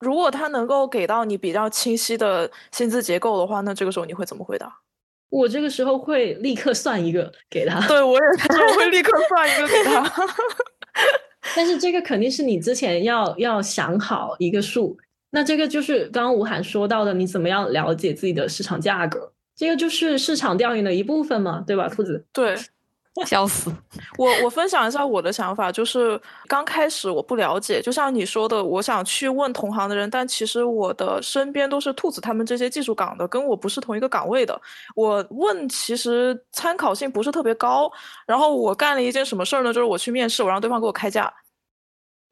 [0.00, 4.72] 如果他能够给到你比较清晰的薪资结构的话，那这个时候你会怎么回答？
[5.30, 7.84] 我这个时候会立刻算一个给他。
[7.88, 10.12] 对我也是，我会立刻算一个给他。
[11.56, 14.96] 但是这个肯定是你之前要要想好一个数。
[15.30, 19.32] 那这个就是刚刚吴涵说到的，你怎么样了解自己的市场价格？
[19.54, 22.24] 这个就是市场调研的一部分嘛，对吧，兔子？
[22.32, 22.56] 对，
[23.26, 23.72] 笑死！
[24.16, 34.58] 我我分享一下我的想法，就是刚开始我不了解，就像你说的，我想去问同行的人，但其实我的身边都是兔子他们这些技术岗的，跟我不是同一个岗位的。
[34.94, 37.90] 我问其实参考性不是特别高。
[38.26, 39.74] 然后我干了一件什么事儿呢？
[39.74, 41.32] 就是我去面试，我让对方给我开价。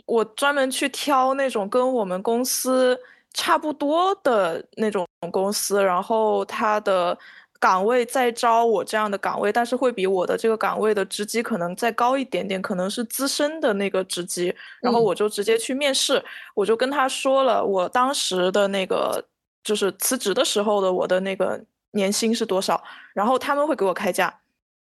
[0.07, 2.99] 我专门去挑那种跟我们公司
[3.35, 7.19] 差不多的那种公司，然后他的
[7.59, 19.23] 岗位再招我这样的岗位，但是会比我的这个岗位的职级可能再高一点点，可能是资深的那个职级，然后我就直接去面试，我就跟他说了我当时的那个
[19.65, 21.61] 就是辞职的时候的我的那个
[21.93, 22.83] 年薪是多少，
[23.13, 24.33] 然后他们会给我开价。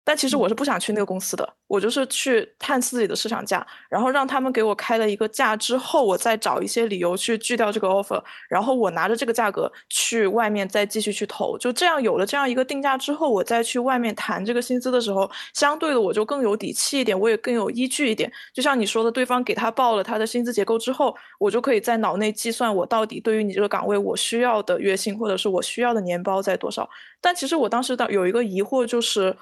[0.08, 18.32] 但其实我是不想去那个公司的，我就是去探自己的市场价，然后让他们给我开了一个价之后，我再找一些理由去拒掉这个 offer，然后我拿着这个价格去外面再继续去投，就这样有了这样一个定价之后，我再去外面谈这个薪资的时候，相对的我就更有底气一点，我也更有依据一点。
[18.54, 26.88] 就像你说的，对方给他报了他的薪资结构之后，我就可以在脑内计算我到底对于你这个岗位我需要的月薪或者是我需要的年包在多少。
[27.20, 29.36] 但其实我当时的有一个疑惑就是。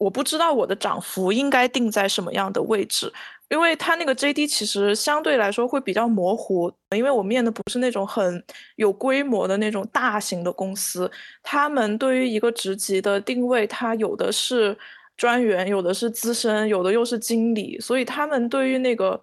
[0.00, 3.12] 我不知道我的涨幅应该定在什么样的位置，
[3.50, 8.42] 因为它那个 JD 其实相对来说会比较模糊，因为我面的不是那种很
[8.76, 11.10] 有规模的那种大型的公司，
[11.42, 14.74] 他们对于一个职级的定位，它有的是
[15.18, 19.22] 专员，有的是资深，有的又是经理，所以他们对于那个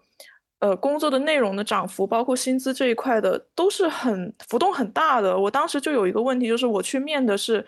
[0.59, 5.36] 呃工作的内容的涨幅，包括薪资这一块的，都是很浮动很大的。
[5.36, 7.65] 我当时就有一个问题，就是我去面的是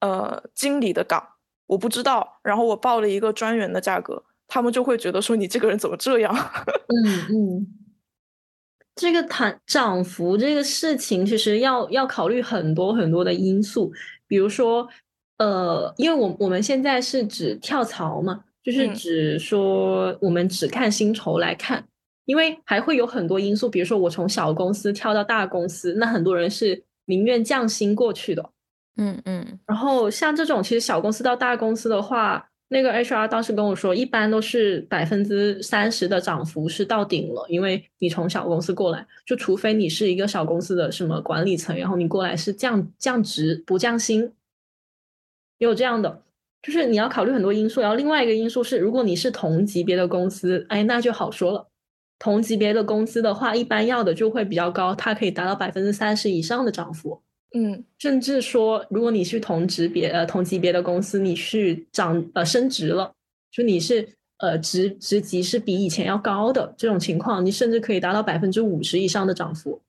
[0.00, 1.22] 呃经理的岗。
[1.70, 6.34] 我不知道，然后我报了一个专员的价格，他们就会觉得说你这个人怎么这样？
[6.90, 7.66] 嗯嗯，
[8.96, 13.92] 这个谈涨幅这个事情，其实要要考虑很多很多的因素，
[14.26, 14.88] 比如说，
[15.38, 21.84] 呃，因为我我们现在是指跳槽嘛，就是指说我们只看薪酬来看，
[22.24, 28.50] 因为还会有很多因素，比如说我从小公司跳到大公司，那很多人是宁愿降薪过去的。
[28.96, 44.32] 嗯嗯，然后像这种其实小公司到大公司的话，那个 HR 当时跟我说，一般都是百分之三十的涨幅是到顶了，因为你从小公司过来，就除非你是一个小公司的什么管理层，然后你过来是降降职不降薪，
[45.58, 46.22] 也有这样的，
[46.62, 47.80] 就是你要考虑很多因素。
[47.80, 51.68] 然后另外一个因素是，如果你是同级别的公司，哎，那就好说了。
[52.18, 57.22] 同级别的公司的话，一般要的就会比较高，它可以达到百分之三十以上的涨幅。
[57.52, 63.12] 嗯，甚至说，如果你是同级别呃同级别的公司，你去涨呃升职了，
[63.50, 69.82] 就你是呃职职级是比以前要高的这种情况，你甚至可以达到百分之五十以上的涨幅。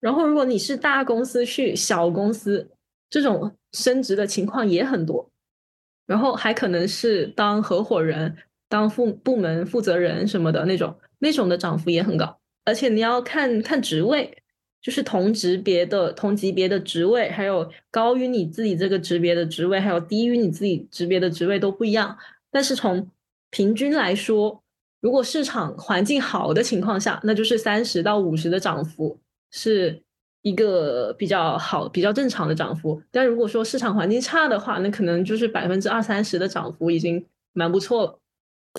[0.00, 2.70] 然后，如果你是大公司去小公司，
[3.10, 5.30] 这种升职的情况也很多。
[6.06, 8.34] 然后还可能是当合伙人、
[8.68, 12.38] 当副部门负责人什么的那种，那种的涨幅也很高。
[12.64, 14.38] 而且你要看看职位。
[14.84, 22.18] 就是同级别的同级别的职位，还有高于你自己这个级别的职位，还有低于你自己级别的职位都不一样。
[22.50, 23.08] 但是从
[23.48, 24.62] 平均来说，
[25.00, 29.18] 如果市场环境好的情况下，那就是三十到五十的涨幅
[29.50, 30.02] 是
[30.42, 33.00] 一个比较好、比较正常的涨幅。
[33.10, 37.24] 但如果说市场环境差的话，那可能就是百分之二三十的涨幅已经
[37.54, 38.20] 蛮不错了。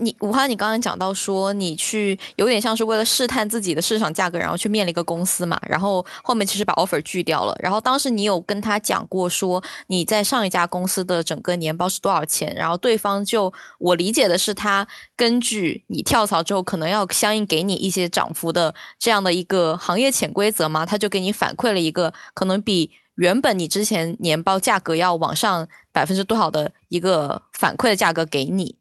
[0.02, 7.56] 你武汉，你刚刚讲到说你去有点像是为了试探自己的市场价格，然后去面了一个公司嘛，然后后面其实把 offer 拒掉了。
[7.62, 14.86] 然后当时你有跟他讲过说你在上一家公司的整个年包是多少钱，然后对方就我理解的是他
[15.16, 28.76] 根据你跳槽之后可能要相应给你一些涨幅的这样的一个行业潜规则嘛，他就给你反馈了一个可能比原本你之前年包价格要往上百分之多少的一个反馈的价格给你。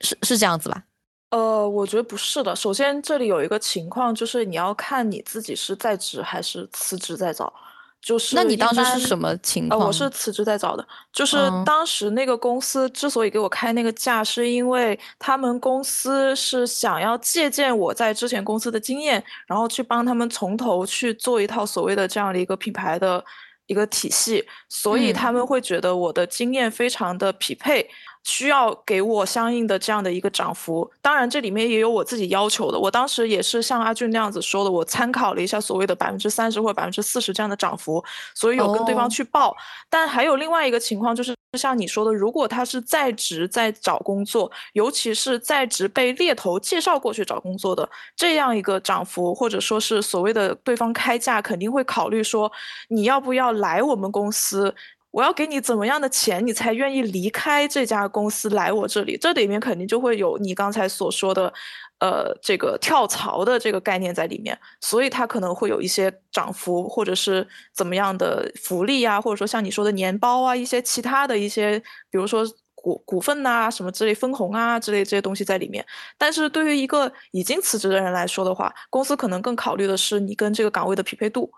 [0.00, 0.82] 是是这样子吧？
[1.30, 2.54] 呃，我觉得不是的。
[2.54, 7.52] 首先，这里有一个情况，就是你要看你自己是在职还是辞职在找。
[8.00, 9.80] 就是那你当时是什么情况？
[9.80, 10.86] 我是辞职在找的。
[11.10, 23.24] 就是当时那个公司之所以给我开那个价，是因为他们公司是想要借鉴我在之前公司的经验，然后去帮他们从头去做一套所谓的这样的一个品牌的
[23.66, 27.88] 一个体系，所以他们会觉得我的经验非常的匹配。
[28.24, 32.78] 需要给我相应的这样的一个涨幅，当然这里面也有我自己要求的。
[32.78, 38.02] 我当时也是像阿俊那样子说的，我参考了一下所谓的百分之三十或者百分之四十这样的涨幅，
[38.34, 39.54] 所以有跟对方去报。
[39.90, 52.50] 但还有另外一个情况，就是像你说的，如果他是在职在找工作，尤其是在职被猎头介绍过去找工作的这样一个涨幅，或者说是所谓的对方开价，肯定会考虑说
[52.88, 54.74] 你要不要来我们公司。
[55.14, 59.16] 我要给你怎么样的钱，你才愿意离开这家公司来我这里？
[59.16, 61.52] 这里面肯定就会有你刚才所说的，
[62.00, 71.78] 呃，这个跳槽的这个概念在里面，所以它可能会有一些涨幅，或者是怎么样的福利啊，或者说像你说的年包啊，一些其他的一些，
[72.10, 72.44] 比如说
[72.74, 75.86] 股股份呐，什么之类分红啊之类这些东西在里面。
[76.18, 81.52] 但是对于一个已经辞职的人来说的话，公司可能更考虑的是你跟这个岗位的匹配度。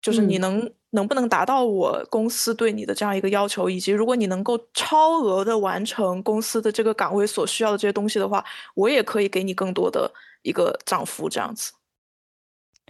[0.00, 10.10] 就是你能能不能达到我公司对你的这样一个要求，以及如果你能够超额的完成公司的这个岗位所需要的这些东西的话，我也可以给你更多的
[10.42, 11.72] 一个涨幅这样子。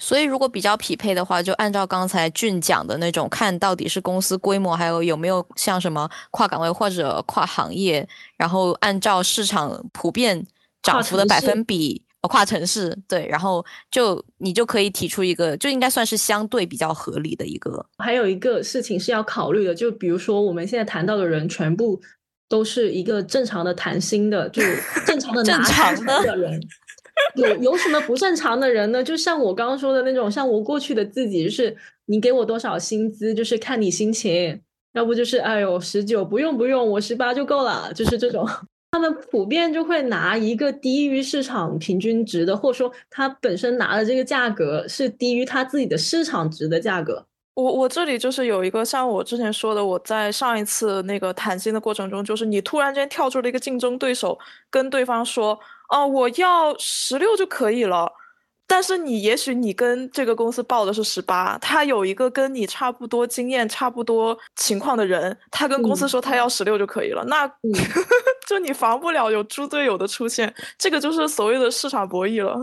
[0.00, 10.46] 所以如果比较匹配的话，就按照刚才俊讲的那种，看到底是公司规模，还有有没有像什么跨岗位或者跨行业，然后按照市场普遍
[10.82, 12.00] 涨幅的百分比。
[12.22, 17.86] 跨城市对，然后就你就可以提出一个，就应该算是相对比较合理的一个。
[17.98, 22.00] 还有一个事情是要考虑的，就比如说我们现在谈到的人，全部
[22.48, 24.60] 都是一个正常的谈心的，就
[25.06, 26.60] 正常 的正常的人。
[27.34, 29.02] 有有什么不正常的人呢？
[29.02, 34.60] 就像我刚刚说的那种，像我过去的自己，就是你给我多少薪资，就是看你心情，
[34.92, 38.48] 要不就是哎呦十九不用不用，我十八就够了，就是这种。
[38.90, 47.24] 他们普遍就会拿一个低于市场平均值的，或者说他本身拿的这个价格是低于他自己的市场值的价格。
[47.54, 54.38] 我我这里就是有一个像我之前说的，我在上一次那个谈心的过程中，就是你突然间跳出了一个竞争对手，
[54.70, 55.58] 跟对方说，
[55.90, 58.10] 哦，我要十六就可以了。
[58.66, 67.50] 但是你也许你跟这个公司报的是十八，他有一个跟你差不多经验、差不多情况的人，他跟公司说他要十六就可以了，那
[68.48, 72.58] 就你防不了有猪队友的出现，这个就是所谓的市场博弈了。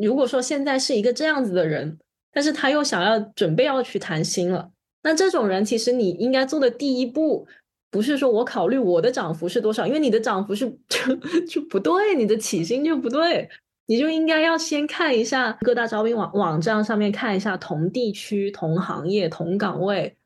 [0.00, 1.98] 如果说现在是一个这样子的人，
[2.32, 4.70] 但是他又想要准备要去谈薪了，
[5.02, 7.46] 那这种人其实你应该做的第一步，
[7.90, 11.14] 不是说我考虑我的涨幅是多少，因为你的涨幅是就
[11.46, 13.50] 就不对，你的起薪就不对。
[13.86, 20.16] 你就应该要先看一下各大招聘网网站上面看一下同地区、同行业、同岗位，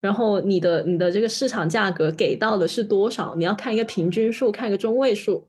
[0.00, 3.34] 然后你的你的这个市场价格给到的是多少？
[3.36, 5.48] 你要看一个平均数，看一个中位数，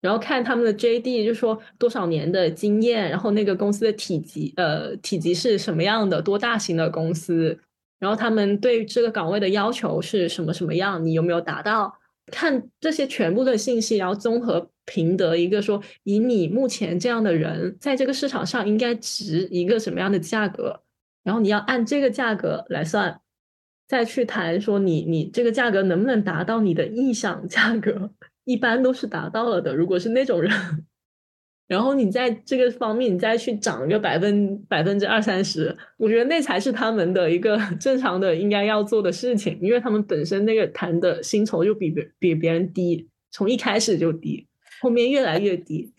[0.00, 7.58] 然后看他们的 JD，就说多少年的经验，然后那个公司的体积，呃，体积是什么样的，多大型的公司，
[7.98, 11.94] 然后他们对这个岗位的要求是什么什么样，你有没有达到？
[12.32, 20.80] 看这些全部的信息，然后综合评得一个说，以你目前这样的人，在这个市场上应该值一个什么样的价格，
[21.22, 23.20] 然后你要按这个价格来算，
[23.86, 28.10] 再去谈说你你这个价格能不能达到你的意向价格，
[28.44, 29.74] 一般都是达到了的。
[29.74, 30.50] 如果是那种人。
[31.66, 44.46] 然后你在这个方面，你再去涨个百分百分之二三十，我觉得那才是他们的一个 正常的应该要做的事情，因为他们本身那个谈的薪酬就比别比别人低，从一开始就低，
[44.82, 45.90] 后面越来越低。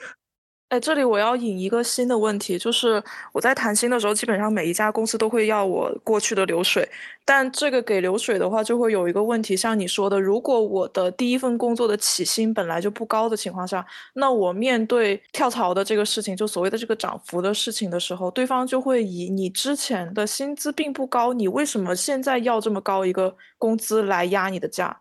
[0.69, 3.01] 哎，这里我要引一个新的问题，就是
[3.31, 6.89] 我在谈薪的时候，基本上每一家公司都会要我过去的流水，
[7.23, 13.85] 但这个给流水的话，就会有一个问题，像你说的，如果我的第一份工作的起薪本来就不高的情况下，
[14.15, 24.99] 那我面对跳槽的这个事情，就所谓的这个涨幅的事情的时候，对方就会以你之前的薪资并不高，你为什么现在要这么高一个工资来压你的价？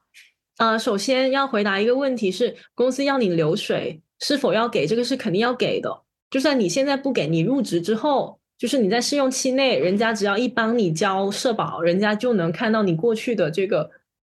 [0.59, 3.99] 呃，首先要回答一个问题是，公司要你流水。
[4.27, 6.01] 是否要给这个是肯定要给的，
[6.31, 13.91] 就算你现在不给，你入职之后，就是你在试用期内，人家只要一帮你交社保，人家就能看到你过去的这个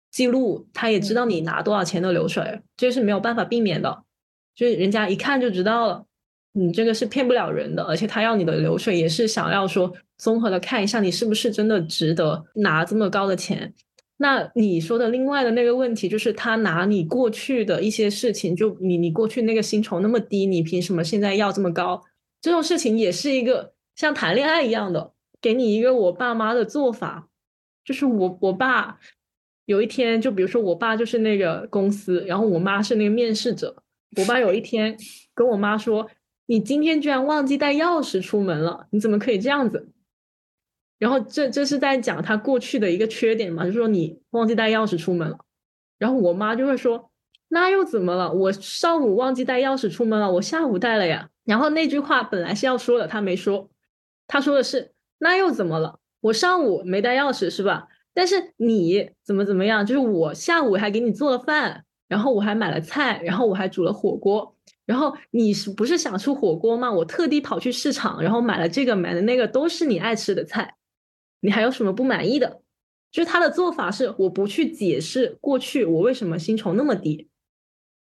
[0.10, 4.04] 记录，他也知道你拿多少钱的流水，这是没有办法避免的，
[4.56, 6.06] 就是人家一看就知道了，
[6.54, 13.72] 你这个是骗不了人的，而且他要你的流水也是想要说综合的看一下你是不是真的值得拿这么高的钱。
[14.18, 22.02] 那你说的另外的那个问题，就是他拿你过去的一些事情，就你你过去那个薪酬那么低，你凭什么现在要这么高？
[22.40, 27.28] 这种事情也是一个像谈恋爱一样的，给你一个我爸妈的做法，
[27.84, 29.00] 就是我我爸
[29.66, 33.76] 有一天，就比如说我爸就是那个公司，然后我妈是那个面试者，
[34.18, 34.98] 我爸有一天
[35.34, 36.10] 跟我妈说
[36.48, 39.90] ：“你今天居然忘记带钥匙出门了，你怎么可以这样子？”
[41.04, 45.38] 然后这这是在讲他过去的一个缺点嘛，就是说你忘记带钥匙出门了。
[46.00, 47.12] 然后我妈就会说
[47.50, 48.32] ：“那又怎么了？
[48.32, 53.70] 我上午忘记带钥匙出门了，我下午带了呀。”然后那句话本来是要说的，他没说。
[54.28, 56.00] 他说的是：“那又怎么了？
[56.22, 57.90] 我上午没带钥匙是吧？
[58.14, 59.86] 但是你怎么怎么样？
[59.86, 64.56] 就是我下午还给你做了饭，然后我还买了菜，然后我还煮了火锅。
[64.86, 66.90] 然后你是不是想吃火锅吗？
[66.90, 70.74] 我特地跑去市场，然后买了这个买了那个，都是你爱吃的菜。”
[71.44, 72.62] 你还有什么不满意的？
[73.12, 77.30] 就是他的做法是，我不去解释过去我为什么薪酬那么低。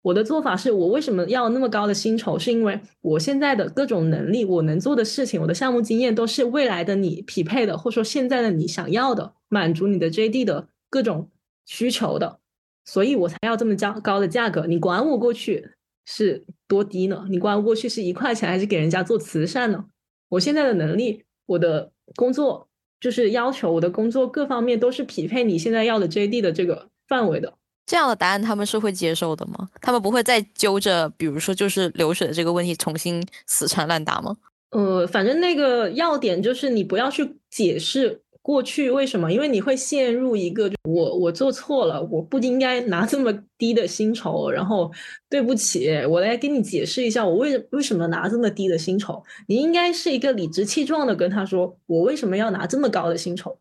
[0.01, 11.29] 我的做法是我为什么要那么高的薪酬，是因为我现在的各种能力，我能做的事情，我的项目经验都是未来的你匹配的，或者说现在的你想要的，满足你的 JD 的各种
[11.65, 12.39] 需求的，
[12.85, 14.65] 所以我才要这么高高的价格。
[14.65, 15.69] 你管我过去
[16.05, 17.25] 是多低呢？
[17.29, 19.85] 你管我过去是一块钱还是给人家做慈善呢？
[20.29, 22.66] 我现在的能力，我的工作。
[22.99, 27.53] 就是要求我的工作各方面都是匹配你现在要的 JD 的这个范围的，
[27.85, 29.69] 这样的答案他们是会接受的吗？
[29.81, 34.35] 他们不会再揪着，比如说就是流水的这个问题重新死缠烂打吗？
[34.71, 38.21] 呃，反正那个要点就是你不要去解释。
[38.47, 39.29] 过去为什么？
[39.29, 44.89] 因为你会陷入一个，我我做错了，我不应该拿这么低的薪酬，然后
[45.29, 49.21] 对不起，我来给你解释一下，我为为什么拿这么低的薪酬？
[49.47, 53.57] 你应该是一个理直气壮的跟他说，我为什么要拿这么高的薪酬？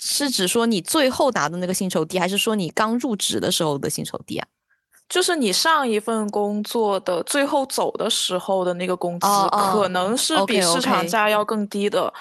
[0.00, 4.46] 是指说你最后拿的那个薪酬低，还是说你刚入职的时候的薪酬低啊？
[5.08, 9.26] 就是你上一份工作的最后走的时候的那个工资，
[9.72, 12.14] 可能是比市场价要更低的。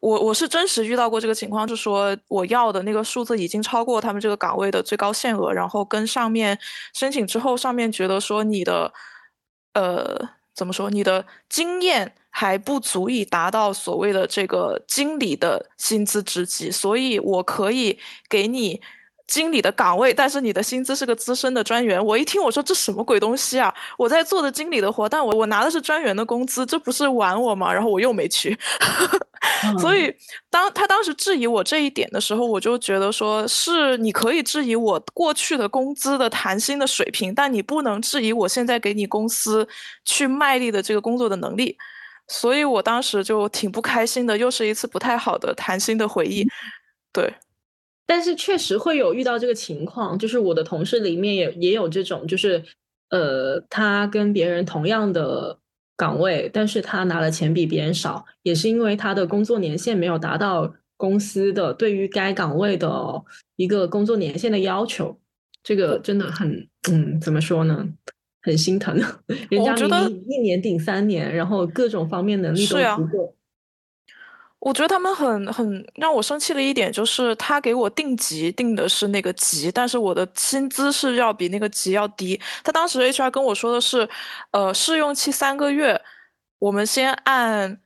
[0.00, 6.58] 我我是真实遇到过这个情况，就说我要的那个数字已经超过他们这个岗位的最高限额，然后跟上面
[6.94, 8.92] 申请之后，上面觉得说你的，
[9.74, 18.80] 呃，怎么说，你的经验还不足以达到所谓的这个经理的薪资职级，所以我可以给你。
[19.26, 22.04] 经理的岗位，但是你的薪资是个资深的专员。
[22.04, 23.74] 我一听，我说这什么鬼东西啊！
[23.98, 27.72] 我在做的经理的活，但我我拿的是专员的工资，这不是玩我吗？
[27.72, 28.56] 然后我又没去。
[29.80, 30.14] 所以
[30.48, 39.66] 当他当时质疑我这一点的时候，我就觉得说是你可以质疑我过去的工资的谈薪的水平，但你不能质疑我现在给你公司
[40.04, 41.76] 去卖力的这个工作的能力。
[42.28, 46.46] 所以我当时就挺不开心的，又是一次不太好的谈薪的回忆。
[47.12, 47.34] 对。
[48.06, 52.62] 但是确实会有遇到这个情况，就是我的同事里面也也有这种，就是
[53.10, 55.58] 呃，他跟别人同样的
[55.96, 63.22] 岗位，但是他拿的钱比别人少，也是因为他的工作年限没有达到公司的对于该岗位的
[63.56, 65.18] 一个工作年限的要求。
[65.62, 67.88] 这个真的很，嗯，怎么说呢？
[68.42, 68.96] 很心疼，
[69.50, 73.35] 人家明明一年顶三年，然后各种方面能力都不够。
[74.66, 82.40] 我觉得他们很很让我生气的一点就是，他给我定级定的是那个级，但是我的薪资是要比那个级要低。
[82.64, 84.08] 他当时 HR 跟我说的是，
[84.50, 86.00] 呃，试用期三个月，
[86.58, 87.78] 我们先按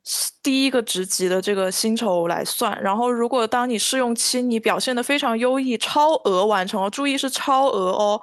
[0.42, 8.18] 第一个职级的这个薪酬来算，然后如果当你试用期你表现的非常优异，超额完成了，注意是超额哦，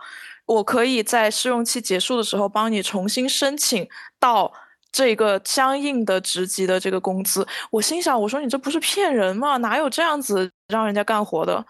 [0.47, 3.87] 我可以在试用期结束的时候帮你重新申请
[4.19, 4.51] 到。
[4.97, 9.57] 这个相应的职级的这个工资，我心想，我说你这不是骗人吗？
[9.57, 11.63] 哪有这样子让人家干活的？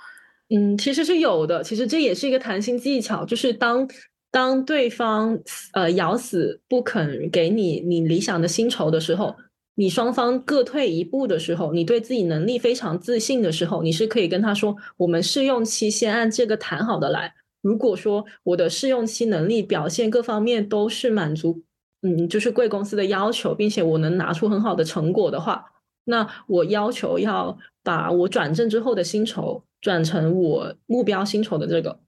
[0.50, 3.86] 嗯，其实是有的，其实这也是一个谈薪技巧，就是当
[4.32, 5.38] 当对方
[5.74, 9.36] 呃咬死不肯给你你理想的薪酬的时候，
[9.76, 17.34] 你双方各退一步的时候，你对自己能力非常自信的时候，你是可以跟他说，我们试用期先按这个谈好的来。
[17.62, 21.62] 如果说我的试用期能力表现各方面都是满足。
[22.08, 25.66] 嗯，就是贵公司的要求，并且我能拿出很好的成果的话，
[26.06, 32.00] 那我要求要把我转正之后的薪酬转成我目标薪酬的这个。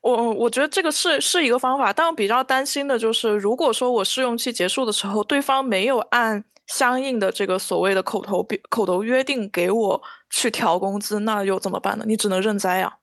[0.00, 12.04] 我我觉得这个是是一个方法，但我比较担心的就是，如果说我试用期结束的时候，对方没有按相应的这个所谓的口头口头约定给我去调工资，那又怎么办呢？
[12.06, 12.96] 你只能认栽呀。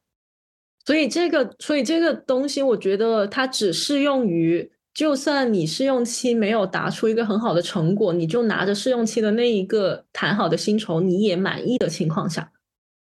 [0.85, 4.71] 所以这个，所以这个东西，我觉得它只适用于。
[4.99, 12.51] 就算你试用期没有达出一个很好的成果，你就拿着试用期的那一个谈好的薪酬，你也满意的情况下，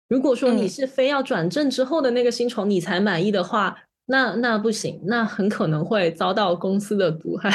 [0.06, 7.50] 如果说你是非要转正之后的那个薪酬你才满意的话，那那不行，那很可能会遭到公司的毒害。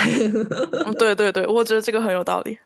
[0.97, 2.57] 对对对，我觉得这个很有道理。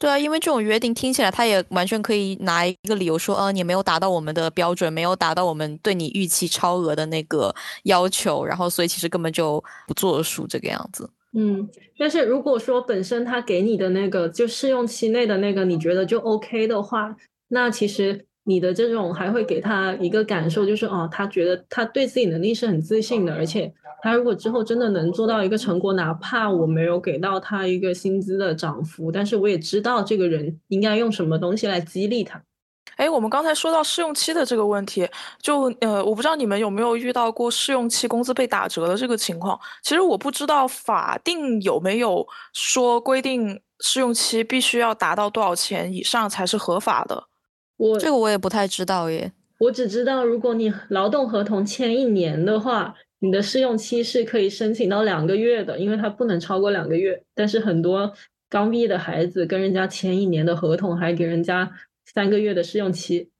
[0.00, 11.08] 对啊，因为这种约定听起来，他也完全可以拿一个理由说，呃，你没有达到我们的标准，没有达到我们对你预期超额的那个要求，然后所以其实根本就不作数这个样子。
[11.34, 17.14] 嗯，但是如果说本身他给你的那个就试用期内的那个你觉得就 OK 的话，
[17.48, 18.26] 那其实。
[18.44, 23.72] 你的这种还会给他一个感受，就是哦，他觉得他对自己能力是很自信的，而且
[24.02, 32.42] 他如果之后真的能做到一个成果，哪怕我没有给到他一个薪资的涨幅，但是我也知道这个人应该用什么东西来激励他。
[32.96, 35.08] 哎，我们刚才说到试用期的这个问题，
[35.40, 39.58] 就呃，我不知道你们有没有遇到过试用期工资被打折的这个情况。
[39.82, 47.29] 其实我不知道法定有没有说规定试用期必须要达到多少钱以上才是合法的。
[47.80, 57.22] 我这个我也不太知道耶，我只知道如果你劳动合同签一年的话，你的试用期是可以申请到两个月的，因为它不能超过两个月。
[57.34, 58.12] 但是很多
[58.50, 61.70] 刚毕业的孩子跟人家签一年的合同，还给人家
[62.04, 63.30] 三个月的试用期。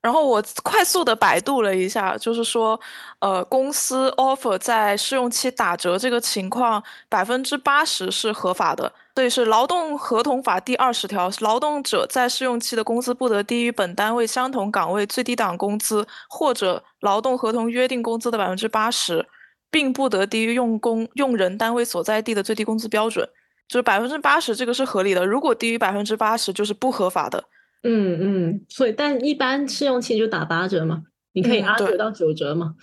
[0.00, 2.80] 然后我快速的百度了一下，就是说，
[3.20, 8.90] 呃，公司 offer 在试用期打折这个情况，百分之八十是合法的。
[9.14, 19.26] 对，是劳动合同法第二十条，劳动者在试用期的工资不得低于本单位相同岗位最低档工资或者劳动合同约定工资的百分之八十，
[19.70, 23.28] 并不得低于用工用人单位所在地的最低工资标准。
[23.68, 25.24] 就是百分之八十，这个是合理的。
[25.24, 27.44] 如果低于百分之八十，就是不合法的。
[27.84, 31.02] 嗯嗯，所以但一般试用期就打八折嘛，
[31.34, 32.74] 你可以阿折到九折嘛。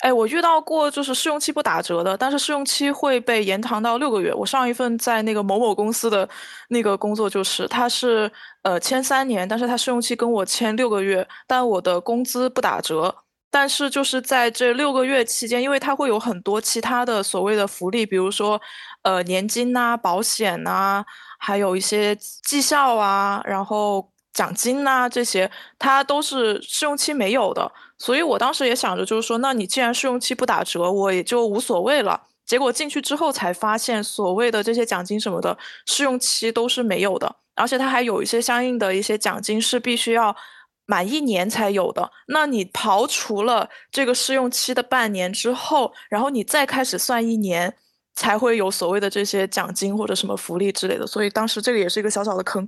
[0.00, 4.32] 哎，我遇到过就是试用期不打折的，但是试用期会被延长到六个月。
[4.32, 6.28] 我上一份在那个某某公司的
[6.68, 8.30] 那个工作就是，他是
[8.62, 13.14] 呃签三年，但是他试用期跟我签六个月，但我的工资不打折。
[13.50, 18.60] 但是就是在这六个月期间，因为他会有很多其他的所谓的福利，比如说
[19.02, 21.04] 呃年金呐、保险呐。
[21.36, 32.20] 还有一些绩效啊，然后奖金呐，这些它都是试用期没有的，所以我当时也想着，就是说，那你既然试用期不打折，我也就无所谓了。
[32.44, 35.56] 结果进去之后才发现，所谓的这些奖金什么的，
[35.86, 40.36] 试用期都是没有的，而且它还有一些相应的一些奖金是必须要
[40.84, 42.10] 满一年才有的。
[42.26, 47.74] 那你刨除了这个试用期的半年之后，然后你再开始算一年。
[48.16, 52.64] 才会有所谓的这些奖金或者什么福利之类的，所以当时这个也是一个小小的坑。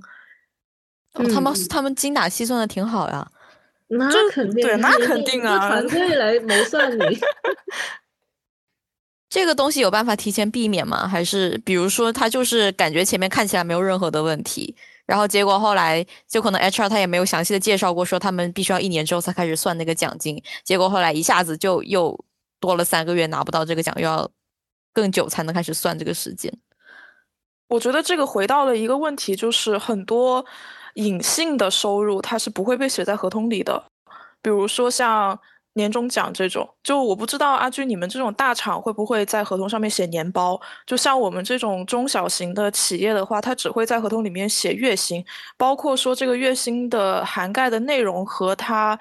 [1.33, 3.27] 他们他们精打细算的挺好呀，
[3.87, 7.19] 那肯定对，那肯定啊，团队来谋算你。
[9.29, 11.07] 这个东西有办法提前避免吗？
[11.07, 22.17] 还是比如说他就是感觉前面看起来没有任何的问题，然后结果后来就可能 HR 他也没有详细的介绍过，说他们必须要一年之后才开始算那个奖金，结果后来一下子就又
[22.59, 24.29] 多了三个月拿不到这个奖，又要。
[24.93, 26.51] 更久才能开始算这个时间。
[27.67, 30.43] 我觉得这个回到了一个问题，就是很多
[30.97, 33.83] 隐性的收入它是不会被写在合同里的，
[34.41, 35.39] 比如说像
[35.73, 36.67] 年终奖这种。
[36.83, 40.59] 就我不知道阿军你们这种大厂会不会在合同上面写年包？
[40.85, 45.23] 就像我们这种中小型的企业的话，它只会在合同里面写月薪，
[45.55, 48.99] 包括说这个月薪的涵盖的内容和它。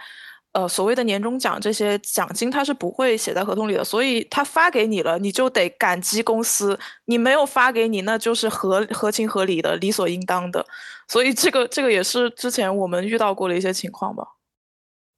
[0.57, 10.65] 呃，所谓的年终奖这些奖金，它是不会写在合同里的，所以他发给你了，你就得感激公司；你没有发给你，那就是合合情合理的、理所应当的。
[11.09, 14.25] 所以这个这个也是之前我们遇到过的一些情况吧。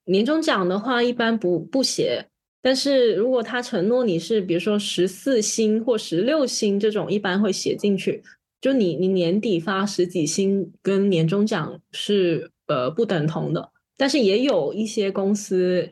[0.03, 2.25] 年终奖的话，一般不不写，
[2.61, 8.21] 但是如果他承诺你是比如说十四薪或十六薪这种，一般会写进去。
[8.59, 13.71] 就你你年底发十几薪跟年终奖是呃不等同的。
[13.99, 15.91] 但是也有一些公司，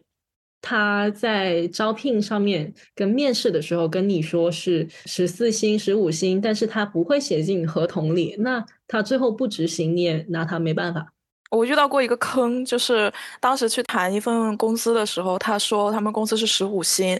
[0.62, 11.06] 他在招聘上面跟面试的时候跟你说是十四薪、十五薪，但是他不会写进合同里，那他最后不执行，你也拿他没办法。
[11.52, 17.20] 我遇到过一个坑，就是当时去谈一份公司的时候，他说他们公司是十五薪，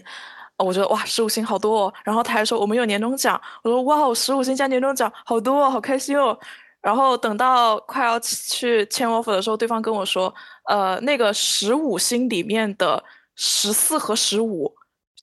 [0.56, 1.94] 我觉得哇，十五薪好多，哦。
[2.04, 6.38] 然后他还说我们有年终奖，我说哇，十五薪加年终奖好多，哦，好开心哦。
[6.80, 10.32] 然后等到快要去签 offer 的时候，对方跟我说，
[10.68, 13.02] 呃，那个十五星里面的
[13.36, 14.72] 十四和十五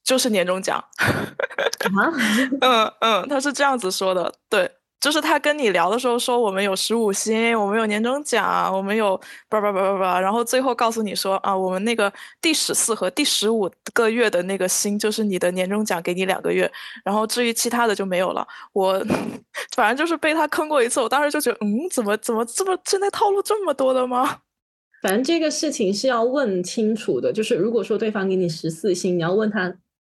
[0.04, 0.78] 就是年终奖。
[0.98, 2.12] 啊？
[2.60, 4.75] 嗯嗯，他是这样子说的，对。
[4.98, 9.16] 就是他跟你聊的时候说我们有十五薪，我们有年终奖，我们有
[9.48, 16.70] 叭叭叭叭叭，然后最后告诉你说啊，我们那个第十四和第十五个月的那个薪就是你的年终奖，给你两个月，
[17.04, 18.46] 然后至于其他的就没有了。
[18.72, 19.04] 我
[19.76, 24.38] 反正就是被他坑过一次，我当时就觉得，嗯，怎么怎么这么现在套路这么多的吗？
[25.02, 29.68] 反正这个事情是要问清楚的，就是如果说对方给你十四星，你要问他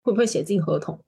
[0.02, 0.98] 会不会写进合同。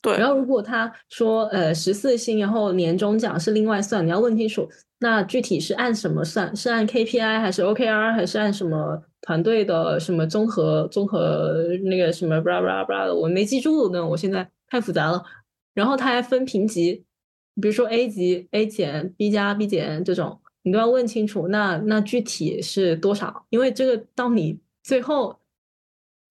[0.00, 4.68] 对，然后如果他说呃十四星，然后年终奖是另外算，你要问清楚，
[5.00, 6.54] 那具体是按什么算？
[6.54, 13.14] 是按 KPI 还是 OKR 还是按什么团队的什么综合综合那个什么 blah blah blah 的？
[13.14, 15.22] 我没记住呢，我现在太复杂了。
[15.74, 17.04] 然后他还分评级，
[17.60, 21.48] 比如说 A 级、A 减、B 加、B 减这种，你都要问清楚。
[21.48, 23.46] 那那具体是多少？
[23.50, 25.36] 因为这个到你最后。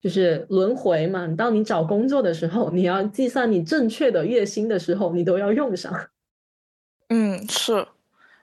[0.00, 5.92] 就是轮回嘛，当你找工作的时候，你要计算你正确的月薪的时候，你都要用上。
[7.08, 7.86] 嗯，是，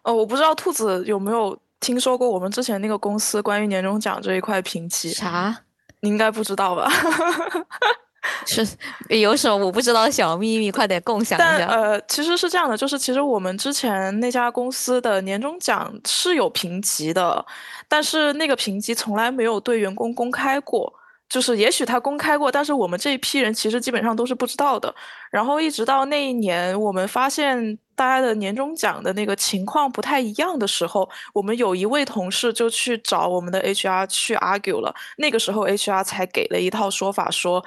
[0.03, 5.09] 哦，我不知道兔子有没有听说过我们之前那个公司关于年终奖这一块评级？
[5.11, 5.55] 啥？
[6.01, 6.89] 你应该不知道吧？
[8.47, 8.67] 是
[9.09, 10.71] 有什么我不知道小秘密？
[10.71, 11.67] 快点共享一下。
[11.67, 17.45] 呃，其实是这样的，就是其实我们之前那家公司的年终奖是有评级的，
[17.87, 20.91] 但是那个评级从来没有对员工公开过。
[21.35, 24.95] 就是也许他公开过，但是我们这一批人其实基本上都是不知道的。
[25.29, 34.95] 然后一直到那一年，我们发现大家的年终奖的那个情况不太一样的时候，我们有一位同事就去找我们的 HR 去 argue 了。
[35.17, 37.61] 那个时候 HR 才给了一套说法，说，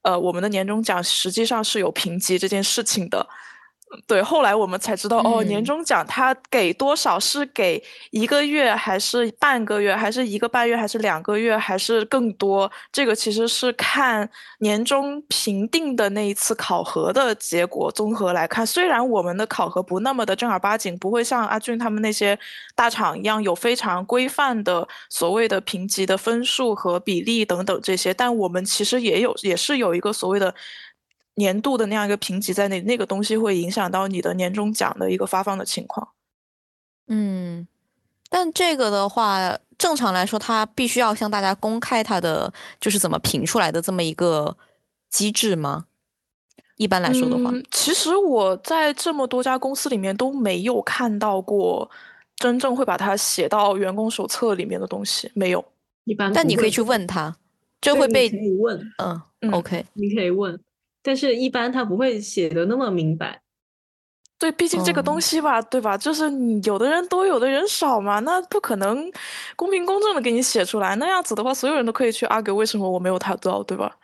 [0.00, 3.28] 呃，我们的年终奖实际上是有评级这件事情的。
[4.06, 12.70] 对，后来我们才知道，哦，年终奖他给多少是给一个月，还是半个月，还是一个半月，还是两个月，还是更多？
[12.92, 14.28] 这个其实是看
[14.58, 18.64] 年终评定的那一次考核的结果综合来看。
[18.64, 22.38] 虽然我们的考核不那么的正儿八经，不会像阿俊他们那些
[22.76, 30.54] 大厂一样有非常规范的所谓的评级的分数和比例等等这些，但我们其实也有，也是有一个所谓的。
[31.34, 36.08] 年度的那样一个评级在那，那个东西会影响到你的年终奖的一个发放的情况。
[37.08, 37.66] 嗯，
[38.28, 44.56] 但这个的话，正常来说，它必须要向大家公开它的就是怎么评出来的这么一个
[45.08, 45.86] 机制吗？
[46.76, 51.90] 一般来说的话，其实我在这么多家公司里面都没有看到过
[52.36, 55.62] 真正会把它写到员工手册里面的东西，没有。
[56.04, 57.36] 一般，但你可以去问他，
[57.82, 58.80] 就会被问。
[58.96, 60.58] 嗯，OK，你可以问。
[61.02, 63.40] 但是，一般他不会写的那么明白。
[64.38, 65.98] 对，毕竟这个东西吧，对吧？
[65.98, 69.10] 就是你有的人多，有的人少嘛，那不可能
[69.54, 70.96] 公平公正的给你写出来。
[70.96, 73.94] 那样子的话，所有人都可以去 argue 为什么我没有他多，对吧？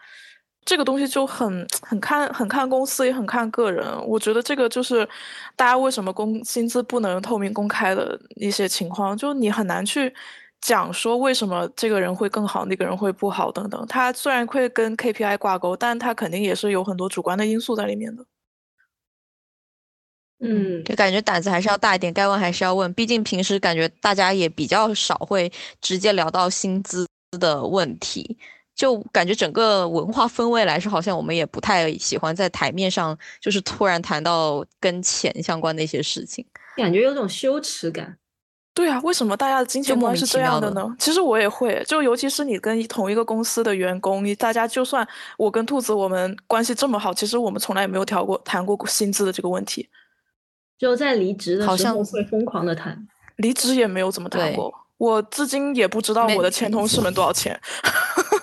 [0.67, 3.87] 这个东西就很很看很看公司，也很看个人。
[4.07, 5.09] 我觉得这个就是
[5.55, 10.13] 大家为什么工薪资不能透明公开的一些情况，就你很难去。
[10.67, 13.87] 讲说为什么这个人会更好，那个人会不好等等。
[13.87, 18.27] 他虽然会跟 KPI 挂钩，但他肯定也是有很多主观的因素在里面的。
[20.41, 22.93] 嗯，就感觉胆子还是要大一点，该问还是要问。
[22.95, 27.07] 毕竟平时感觉大家也比较少会直接聊到薪资
[27.39, 28.37] 的问题，
[28.75, 36.45] 就感觉整个文化氛围来说，好像我们也不太喜欢在台面上就是突然谈到跟钱相关的一些事情，
[36.75, 38.19] 感觉有种羞耻感。
[38.77, 40.95] 对啊，为什么大家的金钱观是这样的呢？
[40.99, 45.09] 其实我也会，就尤其是你跟同一个公司的员工，你大家就算
[45.39, 49.89] 我跟兔子我们关系这么好，其实我们从来也没有调过谈过薪资的这个问题。
[50.79, 54.71] 就在离职的时候会疯狂的谈，离职也没有怎么谈过。
[54.99, 57.59] 我至今也不知道我的前同事们多少钱。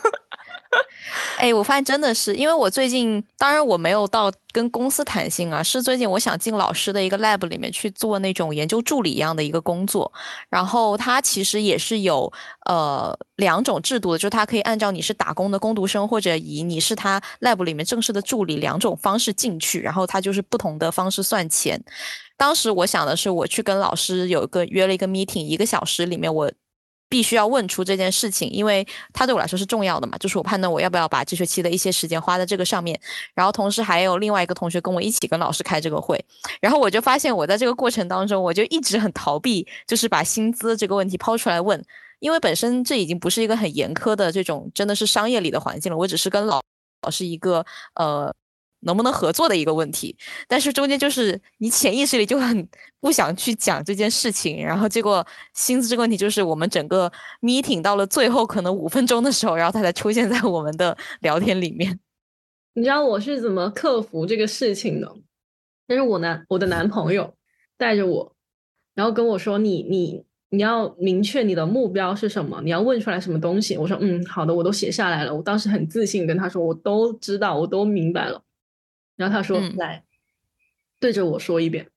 [1.37, 10.11] 哎，我发现真的是，因为我最近，当然我没有到跟公司谈薪啊，是最近我想进老师的一个 lab 里面去做那种研究助理一样的一个工作，
[10.49, 12.31] 然后他其实也是有
[12.65, 21.83] 呃两种制度的，就是他可以按照你是打工的工读生，或者以你是他 lab 里面正式的助理两种方式进去，然后他就是不同的方式算钱。
[22.37, 26.51] 当时我想的是，我去跟老师有一个约了一个 meeting，一个小时里面我。
[27.13, 28.83] 必须要问出这件事情，因为
[29.13, 32.99] 它对我来说是重要的嘛，就是我判断我要不要把这学期的一些时间花在这个上面。
[33.35, 36.19] 然后同时还有另外一个同学跟我一起跟老师开这个会，
[36.59, 41.79] 然后我就发现我在这个过程当中，我就一直很逃避，就是把薪资这个问题抛出来问，
[42.19, 46.63] 因为本身这已经不是一个很严苛的这种真的是商业里的环境了，我只是跟老
[47.03, 48.33] 老师一个呃。
[48.85, 50.15] 能不能合作的一个问题，
[50.47, 52.67] 但是中间就是你潜意识里就很
[52.99, 57.11] 不想去讲这件事情，然后结果薪资这个问题就是我们整个
[57.41, 61.99] meeting 到了最后可能五分钟的时候，然后他才出现在我们的聊天里面。
[62.75, 65.15] 你知道我是怎么克服这个事情的？
[65.87, 67.35] 就是我男我的男朋友
[67.77, 68.35] 带着我，
[68.95, 78.41] 然后跟我说：“你你你要明确你的目标是什么，你要问出来什么东西。”我说：“嗯，好的，我都写下来了。”我当时很自信跟他说：“我都知道，我都明白了。”
[79.15, 80.03] 然后他说：“来，
[80.99, 81.89] 对着我说一遍。”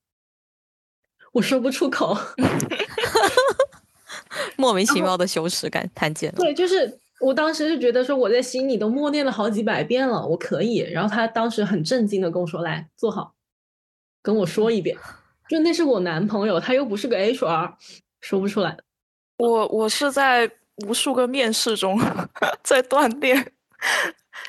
[1.33, 2.17] 我说不出口，
[4.57, 6.39] 莫名其妙的羞耻感谈见了。
[6.39, 10.79] 对，就是我当时就觉得说我在心里都默念了好几百遍了，我可以。
[10.79, 13.35] 然后他当时很震惊的跟我说：“来，坐好，
[14.23, 14.97] 跟我说一遍。”
[15.49, 17.75] 就那是我男朋友，他又不是个 HR，
[18.21, 18.79] 说不出来。
[19.37, 20.51] 我我是在
[20.87, 22.01] 无数个面试中
[22.65, 23.53] 在锻炼，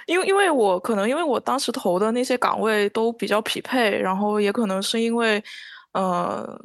[0.05, 5.43] 因为因为我可能因为我当时投的那些岗位都比较匹配，然后也可能是因为，
[5.93, 6.59] 呃。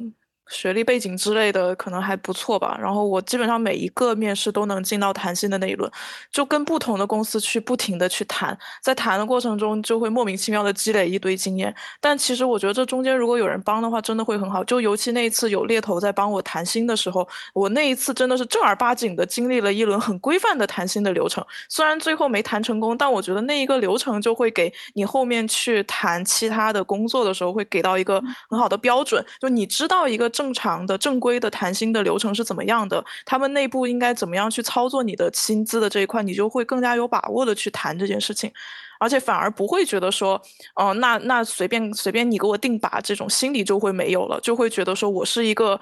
[0.53, 5.91] 学历背景之类的可能还不错吧，然后我基本上每一个面试都能进到谈薪的那一轮，
[6.31, 11.73] 就跟不同的公司去不停的去谈，在谈的过程中就会莫名其妙的积累一堆经验。
[11.99, 14.63] 但其实我觉得这中间如果有人帮的话，真的会很好。
[14.63, 21.43] 就尤其那一次有猎头在帮我谈薪的时候，我那一次真的是正儿八经的经历了一轮很规范的谈薪的流程。
[21.67, 30.42] 虽然最后没谈成功，但我觉得那一个流程就会给你后面去谈其他的工作的时候会给到一个很好的标准，就你知道一个正。
[30.43, 33.01] 正常的正规的谈薪的流程是怎么样的？
[33.25, 38.51] 他们内部应该怎么样去操作你的薪资的这一块，你就会更加有把握的去谈这件事情，
[38.99, 40.41] 而且反而不会觉得说，
[40.75, 45.79] 哦，那那随便随便你给我定把这种心理就会没有了，就会觉得说我是一个，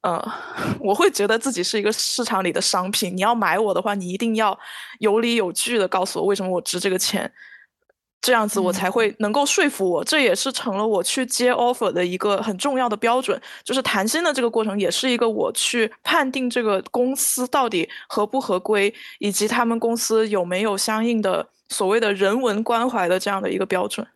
[0.00, 0.32] 呃，
[0.80, 4.58] 我会觉得自己是一个市场里的商品，你要买我的话，你一定要
[5.00, 7.30] 有理有据的告诉我为什么我值这个钱。
[8.22, 13.40] 这样子我才会能够说服我，这也是成了我去接 offer 的一个很重要的标准。
[13.64, 24.06] 就是谈薪的这个过程，也是一个我去判定这个公司到底合不合规，以及他们公司有没有相应的所谓的人文关怀的这样的一个标准。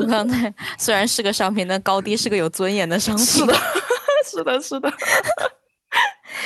[0.00, 3.26] 我刚才虽然是个商品，但高低是个有尊严的商品。
[3.26, 3.54] 是的，
[4.24, 4.90] 是的，是的。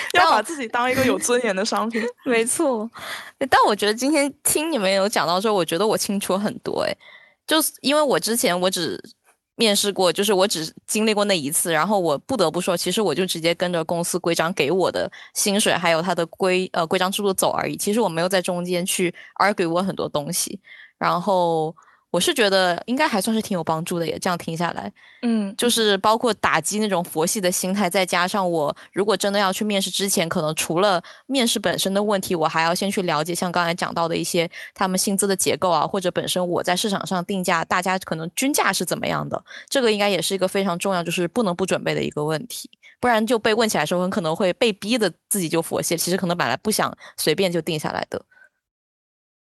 [0.14, 2.88] 要把自己当一个有尊严的商品， 没错。
[3.38, 6.82] 但我觉得今天听你们有讲到之后，我觉得我清楚很多。
[6.82, 6.96] 哎，
[7.46, 9.00] 就是因为我之前我只
[9.56, 17.76] 面试过，就是我只经历过那一次，然后我不得不说，其实我就直接跟着公司规章给我的薪水，还有他的规呃规章制度走而已。
[17.76, 20.60] 其实我没有在中间去 argue 过很多东西，
[20.98, 21.74] 然后。
[22.10, 24.92] 我是觉得应该还算是挺有帮助的，也这样听下来，
[25.22, 48.20] 嗯，就是包括打击那种佛系的心态，再加上我如果真的要去面试之前，可能除了面试本身的问题，我还要先去了解像刚才讲到的一些他们薪资的结构啊，或者本身我在市场上定价，大家可能均价是怎么样的，这个应该也是一个非常重要，就是不能不准备的一个问题，不然就被问起来的时候，很可能会被逼的自己就佛系，其实可能本来不想随便就定下来的。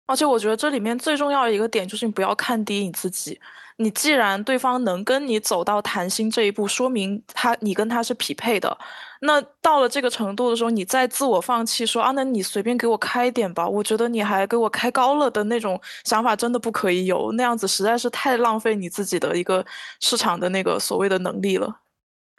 [0.08, 3.39] 而且我觉得这里面最重要的一个点就是你不要看低你自己。
[3.80, 8.76] 你既然对方能跟你走到谈心这一步，说明他你跟他是匹配的。
[9.22, 17.32] 那到了这个程度的时候，你再自我放弃说啊，那你随便给我开点吧，我觉得你还给我开高了的那种想法，真的不可以有。
[17.34, 19.64] 那样子实在是太浪费你自己的一个
[19.99, 21.82] 市场的那个所谓的能力了。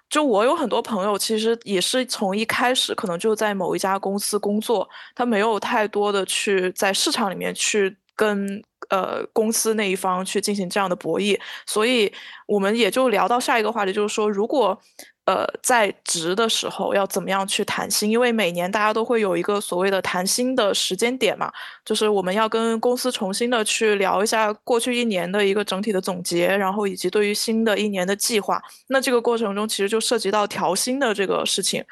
[0.08, 12.12] 就我有很多朋友，其实也是从一开始可能就在某一家公司工作，他没有太多的去在市场里面去跟呃公司那一方去进行这样的博弈，所以
[12.46, 14.80] 我们也就聊到下一个话题，就是说如果。
[15.28, 18.10] 呃，在职的时候要怎么样去谈薪？
[18.10, 21.52] 因为每年大家都会有一个所谓的谈薪的时间点嘛，
[21.84, 28.58] 就是我们要跟公司重新的去聊一下过去一年的一个整体的总结，然后以及对于新的一年的计划。
[28.86, 31.84] 那这个过程中其实就涉及到调薪的这个事情。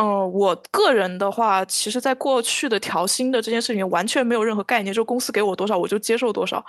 [0.00, 6.64] 嗯，我个人的话，其实，在过去的调薪的这件事情完全没有任何概念，就公司给我多少，我就接受多少。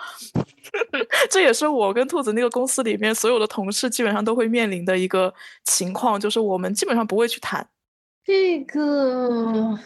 [1.29, 5.31] 这也是我跟兔子那个公司里面所有的同事基本上都会面临的一个
[5.65, 7.69] 情况，就是我们基本上不会去谈
[8.25, 9.77] 这个，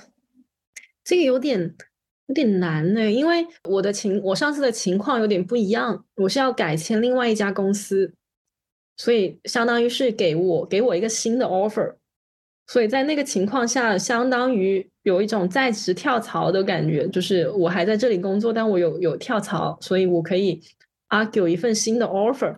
[1.03, 1.75] 这个有点
[2.27, 8.13] 有点难呢，因为我的情，我上次的情况有点不一样，我是要改签另外一家公司，
[8.95, 11.95] 所以相当于是给我给我一个新的 offer。
[12.73, 20.59] 所以在那个情况下，相当于有一种在职跳槽的感觉，就是我还在这里工作，但我有有跳槽，所以我可以
[21.09, 22.57] argue 一份新的 offer，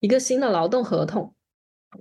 [0.00, 1.34] 一个新的劳动合同，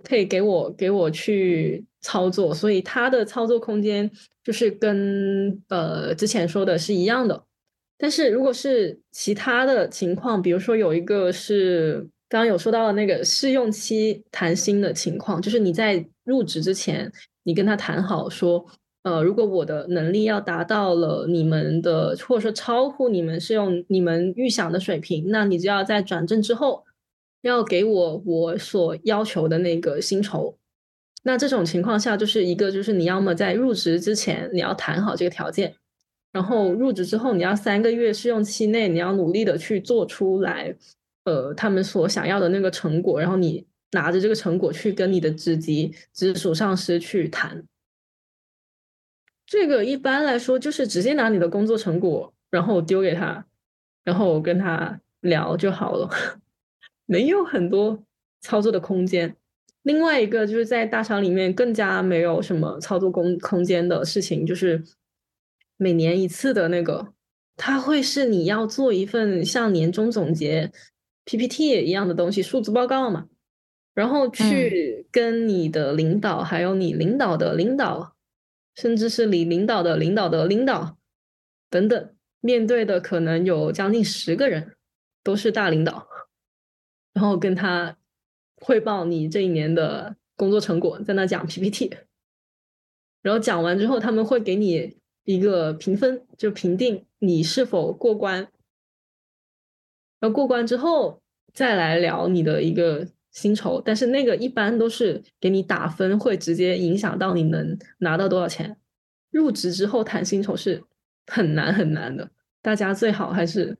[0.03, 4.11] 可以给我给我去操作，所以它的操作空间
[4.43, 7.45] 就是跟呃之前说的是一样的。
[7.97, 17.09] 但是如果是其他的情况，比如说有一个是刚刚有说到的那个试用期谈薪的情况，就是你在入职之前。
[17.43, 18.65] 你跟他谈好说，
[19.03, 26.85] 呃，如果我的能力要达到了你们的，或者说超乎你们是用你们预想的水平，那你就要在转正之后
[27.41, 30.57] 要给我我所要求的那个薪酬。
[31.23, 35.75] 那这种情况下，就是一个就是你要么在入职之前你要谈好这个条件，
[36.31, 40.73] 然后入职之后你要三个月试用期内你要努力的去做出来，
[41.25, 43.65] 呃，他们所想要的那个成果，然后你。
[43.93, 47.63] 拿着这个成果去跟你的直级直属上司去谈，
[49.45, 53.45] 这个一般来说就是直接拿你的工作成果，然后丢给他，
[54.03, 56.09] 然后跟他聊就好了，
[57.05, 58.03] 没有很多
[58.41, 59.35] 操作的空间。
[59.83, 64.81] 另外一个就是在大厂里面更加没有什么操作空空间的事情，就是
[65.77, 67.13] 每年一次的那个，
[67.57, 70.71] 它会是你要做一份像年终总结
[71.25, 73.27] PPT 一样的东西，数字报告嘛，
[73.93, 78.13] 然后去跟你的领导，还有你领导的领导。
[78.75, 80.97] 甚至是你领导的领导的领导
[81.69, 84.75] 等等，面对的可能有将近十个人，
[85.21, 86.07] 都是大领导，
[87.13, 87.95] 然后跟他
[88.55, 91.95] 汇报你这一年的工作成果，在那讲 PPT，
[93.21, 98.39] 然后讲完之后，他们会给你一个评分，就评定你是否过关，
[100.19, 101.21] 然后过关之后
[101.53, 103.07] 再来聊你的一个。
[103.33, 108.77] 薪酬，但是那个一般都是给你打分，会直接影响到你能拿到多少钱。
[109.31, 110.81] 入职之后谈薪酬是
[111.25, 112.29] 很难很难的，
[112.61, 113.75] 大家最好还是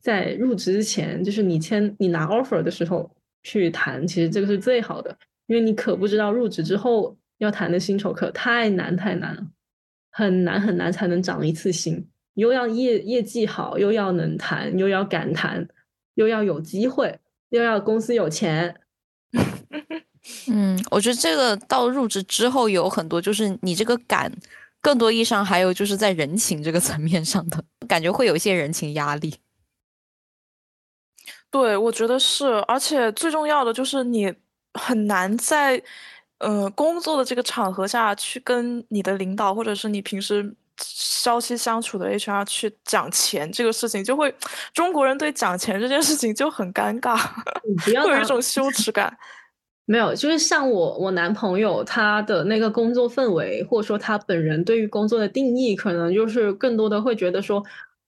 [0.00, 5.14] 在入职之前，就是你签你拿 offer 的时候去谈，其实这个是最好的，
[5.46, 9.46] 因为你可不知道入职之后要谈的薪酬可太难太难了，
[10.10, 15.68] 很难很难才能涨一次薪，又要业业绩好，又要能谈，又要敢谈，
[16.14, 17.20] 又要有机会，
[17.50, 18.74] 又要公司有钱。
[20.48, 24.32] 嗯，我觉得这个到入职之后有很多，就是你这个感，
[24.80, 29.36] 更多意义上还有就是在人情这个层面上的感觉会有一些人情压力。
[31.50, 34.32] 对，我觉得是，而且最重要的就是你
[34.74, 35.80] 很难在
[36.38, 44.34] 呃工作的这个场合下去跟你的领导或者是你平时朝夕相处的 HR 去讲钱这个事情，就会
[44.74, 47.16] 中国人对讲钱这件事情就很尴尬，
[47.84, 49.16] 会有一种羞耻感。
[49.88, 57.62] 没有，就是像我我男朋友他的那个工作氛围，或者说他本人对于工作的定义，可能就是更多的会觉得说，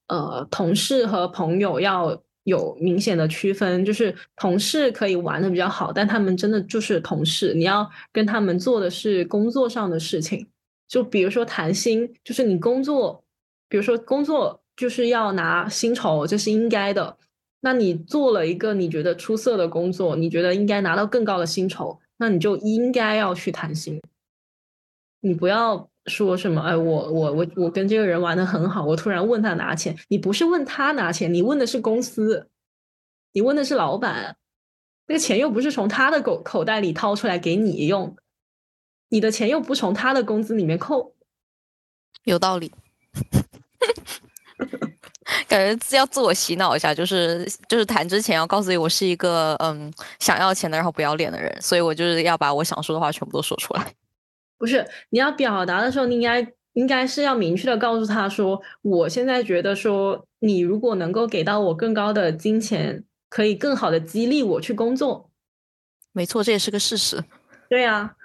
[0.07, 10.45] 呃，同事和朋友要有明显的区分，就是同事可以玩的比较好，但他们真的就是同事，你要跟他们做的是工作上的事情，
[10.89, 13.23] 就比如说谈薪，就是你工作，
[13.69, 17.15] 比如说工作就是要拿薪酬，这是应该的。
[17.61, 24.01] 那你做了一个你觉得出色的工作，你觉得应该拿到更高的薪酬，那你就应该要去谈薪。
[25.21, 32.49] 你不要说什么，哎，我我我我跟这个人玩的很好，我突然问他拿钱，你不是问他拿钱，你问的是公司，
[33.33, 34.37] 你问的是老板，
[35.07, 38.15] 那个钱又不是从他的口口袋里掏出来给你用，
[39.09, 41.13] 你的钱又不从他的工资里面扣，
[42.23, 42.71] 有道理。
[45.49, 53.93] 感觉要自我洗脑一下，就是就是谈之前要告诉自己，我是一个嗯想要钱的，然后不要脸的人，所以我就是要把我想说的话全部都说出来。
[54.57, 65.31] 不是你要表达的时候，你应该应该是要明确的告诉他说，我现在觉得说，你如果能够给到我更高的金钱，可以更好的激励我去工作。
[66.11, 67.23] 没错，这也是个事实。
[67.69, 68.15] 对啊，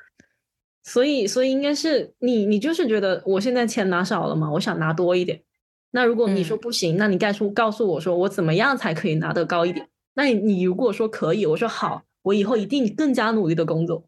[0.82, 5.40] 所以所以应该是你你就是觉得我现在钱拿少了嘛，我想拿多一点。
[5.96, 9.88] 那如果你说不行，那你该说告诉我说我怎么样才可以拿得高一点？
[10.14, 14.02] 那你你如果说可以，我说好，我以后一定更加努力的工作。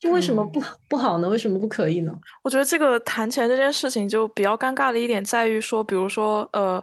[0.00, 1.28] 就为什么不不好呢？
[1.28, 2.18] 为什么不可以呢？
[2.42, 6.82] 我觉得这个谈钱这件事情就比较尴尬的一点在于说，比如说呃，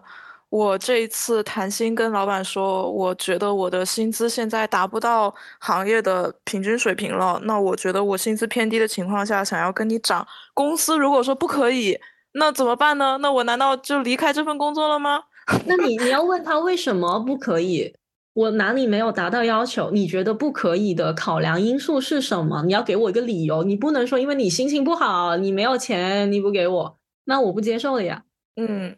[0.49, 11.99] 我这一次谈薪跟老板说，我觉得我的薪资现在达不到行业的平均水平了，那我觉得我薪资偏低的情况下想要跟你涨，公司如果说不可以。
[12.33, 13.17] 那怎么办呢？
[13.21, 15.23] 那我难道就离开这份工作了吗？
[15.65, 17.93] 那你你要问他为什么不可以？
[18.33, 19.91] 我哪里没有达到要求？
[19.91, 22.63] 你觉得不可以的考量因素是什么？
[22.63, 23.63] 你要给我一个理由。
[23.63, 28.23] 你不能说因为你心情不好，你没有钱，你不给我，那我不接受了呀。
[28.55, 28.95] 嗯，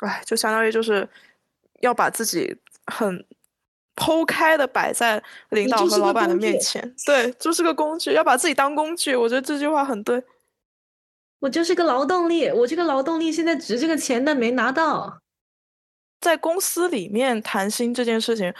[0.00, 1.08] 哎，就相当于就是
[1.80, 2.54] 要把自己
[2.86, 3.24] 很
[3.96, 6.94] 剖开的摆在领导和老板的面前。
[7.06, 9.16] 对，就是个工具，要把自己当工具。
[9.16, 10.22] 我觉得这句话很对。
[11.42, 15.18] 我就是个劳动力，我这个劳动力现在值这个钱，但没拿到。
[16.20, 18.54] 在公司里面谈薪这件事情，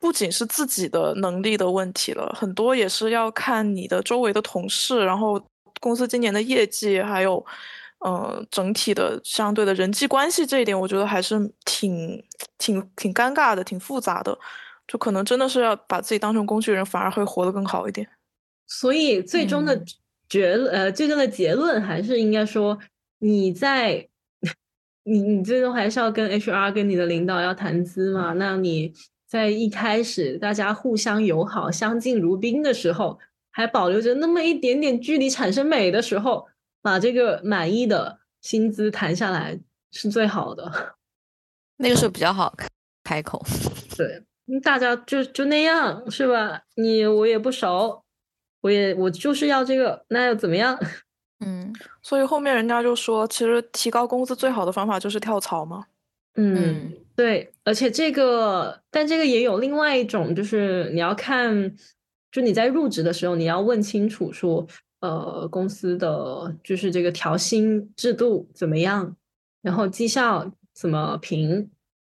[0.00, 5.40] 不仅是自己的能力的问题了，很多也是要看你的周围的同事，然后
[5.80, 7.46] 公司今年的业绩，还有，
[8.00, 12.20] 呃，整体的相对的人际关系这一点，我觉得还是挺
[12.58, 14.36] 挺挺尴尬的，挺复杂的，
[14.88, 18.04] 就可能真的是要把自己当成工具人，反而会活得更好一点。
[18.66, 19.80] 所以最终的。
[20.28, 22.78] 结呃，最终的结论还是应该说，
[23.18, 24.08] 你在
[25.04, 28.32] 你你最终还是要跟 HR 跟你的领导要谈资嘛。
[28.32, 28.92] 那你
[29.26, 33.18] 在一开始大家互相友好、相敬如宾的时候，
[33.50, 36.46] 还保留着那么一点点距离产生美的时候，
[36.80, 39.58] 把这个满意的薪资谈下来
[39.92, 40.96] 是最好的。
[41.78, 42.54] 那个时候比较好
[43.02, 43.44] 开口。
[43.96, 44.22] 对，
[44.60, 46.62] 大家就就那样是吧？
[46.76, 48.03] 你我也不熟，
[48.64, 50.74] 我也我就是要这个，那又怎么样？
[51.44, 51.70] 嗯，
[52.00, 55.84] 所以后面人家就说，其实提高工资最好的方法就是跳槽嘛。
[56.36, 61.76] 嗯，对，而且这个，但这个也有另外一种，就是你要看，
[62.32, 64.66] 就你在入职的时候，你要问清楚说，
[65.00, 69.14] 呃，公司的就是这个调薪制度怎么样，
[69.60, 71.70] 然后绩效怎么评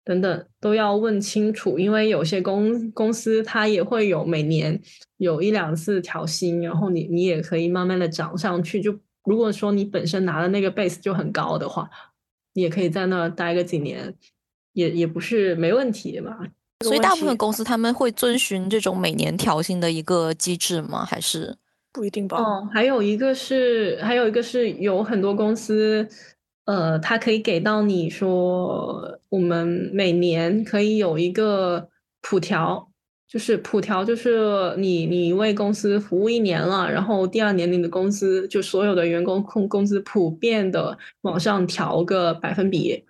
[0.06, 4.80] 等等都要问清楚，因为有些公公司它也会有每年
[5.18, 8.80] 有一两次调薪，然后你你也可以慢慢的涨上去。
[8.80, 11.90] 就如果说你本身拿的那个 base 就很高的话。
[12.56, 14.14] 你也可以在那待个几年，
[14.72, 16.38] 也也不是没问题嘛。
[16.82, 21.04] 所以大部分公司他们会遵循这种每年调薪的一个机制吗？
[21.04, 21.54] 还是
[21.92, 22.38] 不一定吧？
[22.38, 26.08] 哦，还有一个是，还有一个是有很多公司，
[26.66, 31.88] 呃，它可以给到你说，我们每年可以有一个
[32.20, 32.88] 普调。
[33.28, 43.04] 就是普调，就是你你为公司服务一年了，然后第二年你的工资就所有的员工工工资普遍的往上调个百分比，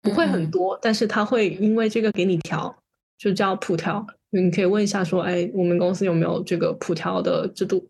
[0.00, 2.72] 不会很多，但是他会因为这个给你调，
[3.18, 4.06] 就叫普调。
[4.30, 7.84] 你可以问一下说，哎，我们公司有没有这个普调的制度？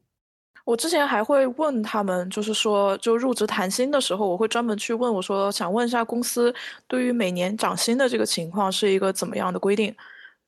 [0.64, 6.55] 我之前还会问他们，就是说就入职谈薪的时候，我会专门去问我说，想问一下公司
[6.86, 9.94] 对于每年涨薪的这个情况是一个怎么样的规定。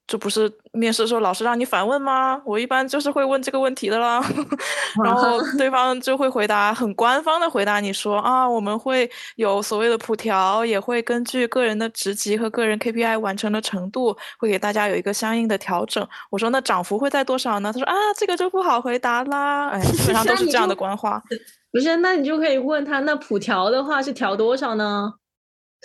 [0.07, 2.39] 这不是面试的时候老师让你反问吗？
[2.45, 4.23] 我一般就是会问这个问题的啦，
[5.03, 16.07] 然后 对方就会回答很官方的回答，你说啊，我们会有所谓的普调，也会根据个人的职级和个人 KPI 完成的程度，会给大家有一个相应的调整。
[16.31, 17.73] 我说那涨幅会在多少呢？
[17.73, 19.71] 他说啊，这个就不好回答啦。
[19.71, 21.23] 哎，基本上 都是这样的官话。
[21.73, 25.15] 不是，那你就可以问他，那普调的话是调多少呢？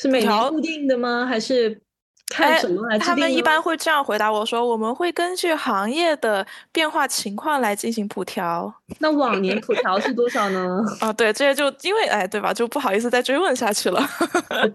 [0.02, 1.26] 是每年固定的吗？
[1.26, 1.82] 还是？
[2.30, 10.80] 看什么来他们一般会这样回答我说：“我们会根据行业的变化情况来进行普调。”那往年普调是多少呢？
[11.02, 12.54] 啊，对，这些就因为哎，对吧？
[12.54, 14.08] 就不好意思再追问下去了。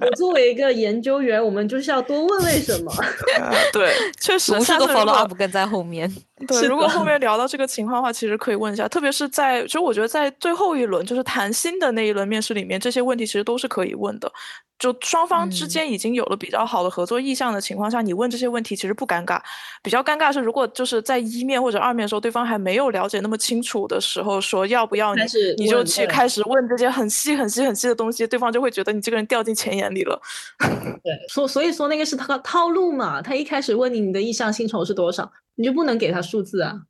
[0.00, 2.92] 我作为一个研究员，我们就是要多问为什么。
[3.72, 6.12] 对，确实，下个 follow up 跟在后面。
[6.48, 14.30] 对，如果后面聊到这个情况的话，其实可以问一下，特别是在，其实我觉得在最后一轮就是谈薪的那一轮面试里面，这些问题其实都是可以问的。
[14.76, 19.40] 就双方之间已经有了比较好的合作意向的情况下，你问这些问题其实不尴尬。
[19.82, 25.22] 比较尴尬是，如果就是在一面或者二面的时候，对方还没有了解那么清楚的时候，说要不要你，
[25.58, 30.20] 你就去开始问这些很细很细很细的东西，对方就会觉得你这个人掉进钱眼里了。
[31.02, 36.82] 对，所所以说那个是他套路嘛，他一开始问你你的意向薪酬是多少，你就不能给他数字啊。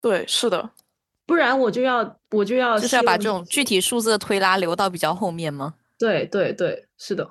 [0.00, 0.70] 对，是的，
[1.26, 5.74] 不然我就要我就要就是要把这种具体数字的推拉留到比较后面吗？
[5.98, 7.28] 对对对，是的。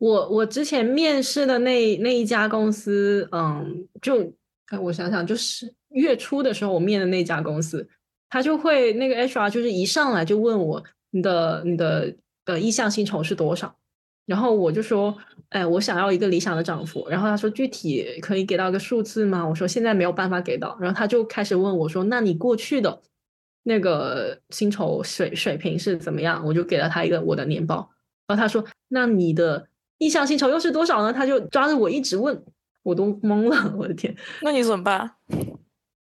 [0.00, 4.32] 我我之前面试的那那一家公司，嗯，就
[4.80, 7.86] 我想想，就是月初的时候我面的那家公司，
[8.30, 12.14] 他就会那个 HR 就是一上来就问我你的你的
[12.46, 13.76] 呃意向薪酬是多少，
[14.24, 15.14] 然后我就说，
[15.50, 19.46] 哎，我想要一个理想的涨幅，然后他说具体可以给到个数字吗？
[19.46, 23.02] 我说现在没有办法给到，然后他就开始问我说，那你过去的
[23.64, 26.42] 那个薪酬水水平是怎么样？
[26.46, 27.90] 我就给了他一个我的年报，
[28.26, 29.66] 然后他说，那你的。
[30.00, 31.12] 意向薪酬又是多少呢？
[31.12, 32.42] 他就抓着我一直问，
[32.82, 33.74] 我都懵了。
[33.76, 35.12] 我的天，那你怎么办？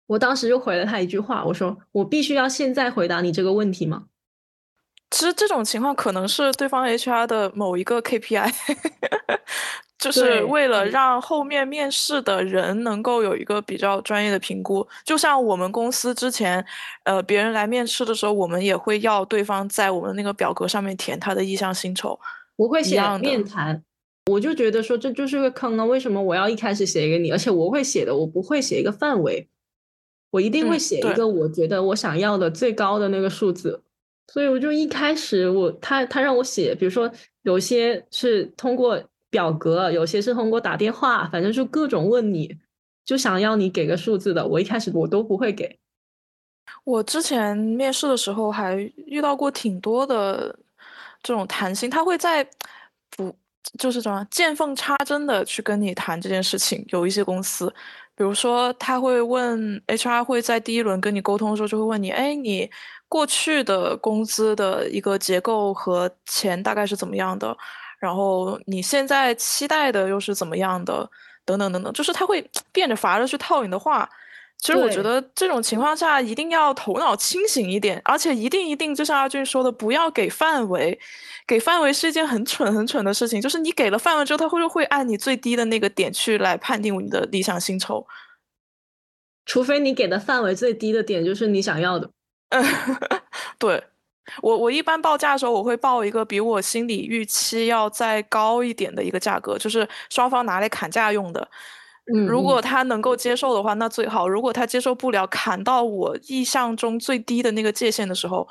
[0.08, 4.06] 我当时就回了他一句话，我说：“我必须要现在回答你这个问题吗？”
[5.12, 8.52] 其实这种情况可能是对方 HR 的某一个 KPI，
[9.96, 14.84] 就是为了让后面面试的人能够有一个比较专业的评估。
[15.04, 16.66] 就像我们公司之前，
[17.04, 22.18] 呃，别人来面试的时候，我们也会要对方在我们那个表格上面填他的意向薪酬。
[22.56, 23.82] 不会写面谈，
[24.30, 25.84] 我就觉得说这就是个坑啊！
[25.84, 27.30] 为什么我要一开始写给你？
[27.32, 29.48] 而且我会写的，我不会写一个范围，
[30.30, 33.82] 我一定会写一个我觉得我想要的最高的那个数字。
[34.32, 37.10] 所以我就一开始我他他让我写，比如说
[37.42, 42.56] 有些是通过表格，有些是通过打电话，反正就各种问你，
[43.04, 44.46] 就想要你给个数字的。
[44.46, 45.78] 我一开始我都不会给。
[46.84, 48.76] 我之前面试的时候还
[49.06, 50.56] 遇到过挺多的。
[51.24, 52.46] 这种谈心，他会在
[53.16, 53.34] 不
[53.78, 56.84] 就是什么见缝插针的去跟你谈这件事情。
[56.90, 57.72] 有一些公司，
[58.14, 62.70] 比如说他会问 HR 会在第一轮跟你沟通的时候，就会问你，哎，你
[63.08, 67.56] 过去的工资的一个结构和钱大概是怎么样的？
[67.98, 71.08] 然后你现在期待的又是怎么样的？
[71.46, 74.08] 等等等等，就是他会变着法的去套你的话。
[74.58, 80.98] 其实我觉得这种情况下一定要头脑清醒一点，而且一定一定就像阿俊说的，不要给范围。
[81.46, 88.06] 给范围是一件很蠢很蠢的事情，就是你给了范围之后，他会会按你最低的那个点去来判定你的理想薪酬。
[89.44, 92.10] 除非你给的范围最低的点就是你想要的。
[93.58, 93.84] 对。
[94.40, 101.46] 我我一般报价的时候，我会报一个比我心理预期要再高一点的一个价格，就是双方拿来砍价用的。
[102.12, 108.46] 嗯，如果他能够接受的话，那最好；如果他接受不了，砍到我意向中最低的那个界限的时候，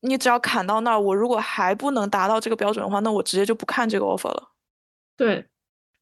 [0.00, 4.50] 你只要砍到那儿，我如果还不能达到这个标准的话，那我直接就不看这个 offer 了。
[5.16, 5.44] 对，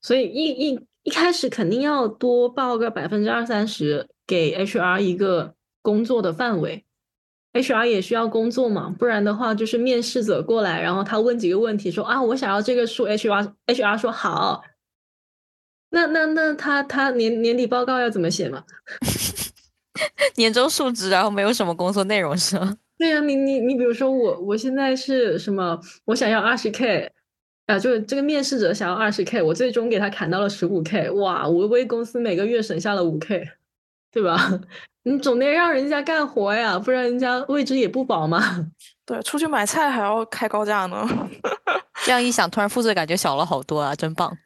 [0.02, 6.84] 所以一一一开始肯定要多报个百分之二三十，给 HR 一个工作的范围。
[7.54, 14.60] HR 也需要工作嘛，不然的话就是面试者过来，然后他问几个问题，说啊，我想要这个数，HR HR 说好，
[15.94, 18.64] 那那那他他年年底报告要怎么写嘛？
[20.34, 22.76] 年终述职，然后没有什么工作内容是吗？
[22.98, 25.80] 对呀，你你你比如说我我现在是什么？
[26.04, 27.10] 我想要二十 K，
[27.66, 33.48] 啊，就是这个面试者想要二十 K，我最终给他砍到了十五 K，哇，我为公司每个月省下了五 K，
[34.10, 34.60] 对吧？
[35.06, 38.66] 你总得让人家干活呀，不然人家位置也不保嘛。
[39.06, 41.06] 对，出去买菜还要开高价呢。
[42.04, 44.36] 这样一想，突然负罪感觉小了好多啊，真棒。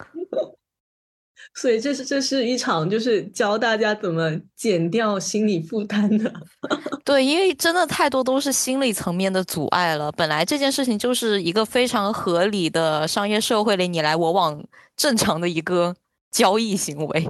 [1.61, 6.33] 所以这是这是一场就是教大家怎么减掉心理负担的。
[7.05, 10.13] 对，因为真的太多都是心理层面的阻碍了。
[10.13, 14.65] 本来这件事情就是一个非常合理的商业社会里你来我往
[14.97, 15.97] 正常的一个
[16.31, 17.29] 交易行为。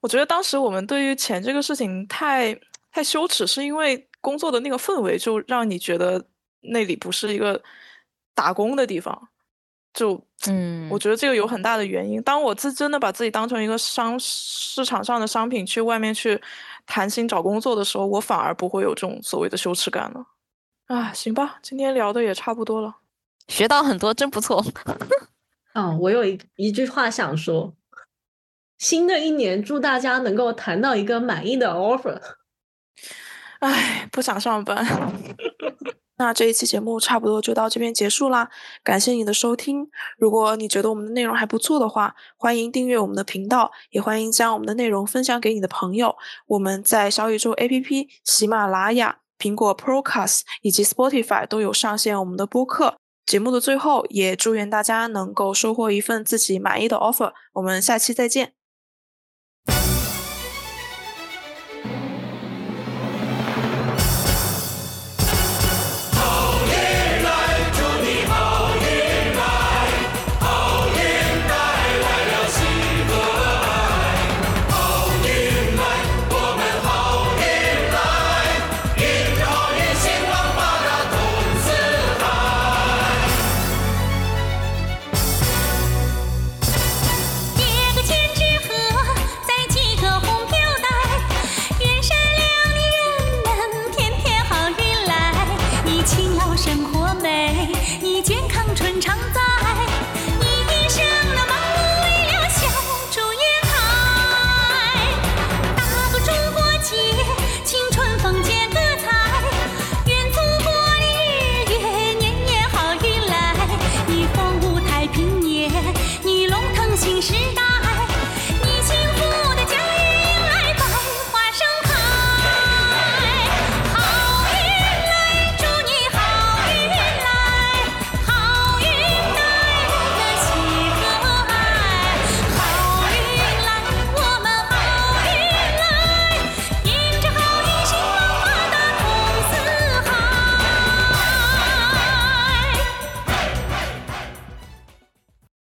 [0.00, 2.56] 我觉得当时我们对于钱这个事情太
[2.92, 6.24] 太羞耻，是因为工作的那个氛围就让你觉得
[6.60, 7.60] 那里不是一个
[8.36, 9.30] 打工的地方，
[9.94, 12.22] 就嗯，我觉得这个有很大的原因。
[12.22, 16.40] 当我自真的把自己当成一个商市场上的商品去外面去
[16.86, 20.26] 谈心找工作的时候，我反而不会有这种所谓的羞耻感了。
[20.86, 22.96] 啊，行吧，今天聊的也差不多了，
[23.48, 24.64] 学到很多，真不错。
[25.74, 27.74] 嗯，我有一一句话想说。
[28.78, 32.20] 新的一年，祝大家能够谈到一个满意的 offer。
[33.60, 34.84] 唉，不想上班。
[36.22, 38.48] 那这一期节目差不多就到这边结束啦，
[38.84, 39.90] 感谢你的收听。
[40.16, 46.14] 如果你觉得我们的内容还不错的话，欢迎订阅我们的频道，也欢迎将我们的内容分享给你的朋友。
[46.46, 52.94] 我们在小宇宙 APP、喜马拉雅、苹果 Procast 以及 Spotify 都有上线我们的播客。
[53.26, 57.32] 节目的最后，也祝愿大家能够收获一份自己满意的 offer。
[57.54, 58.61] 我们下期再见。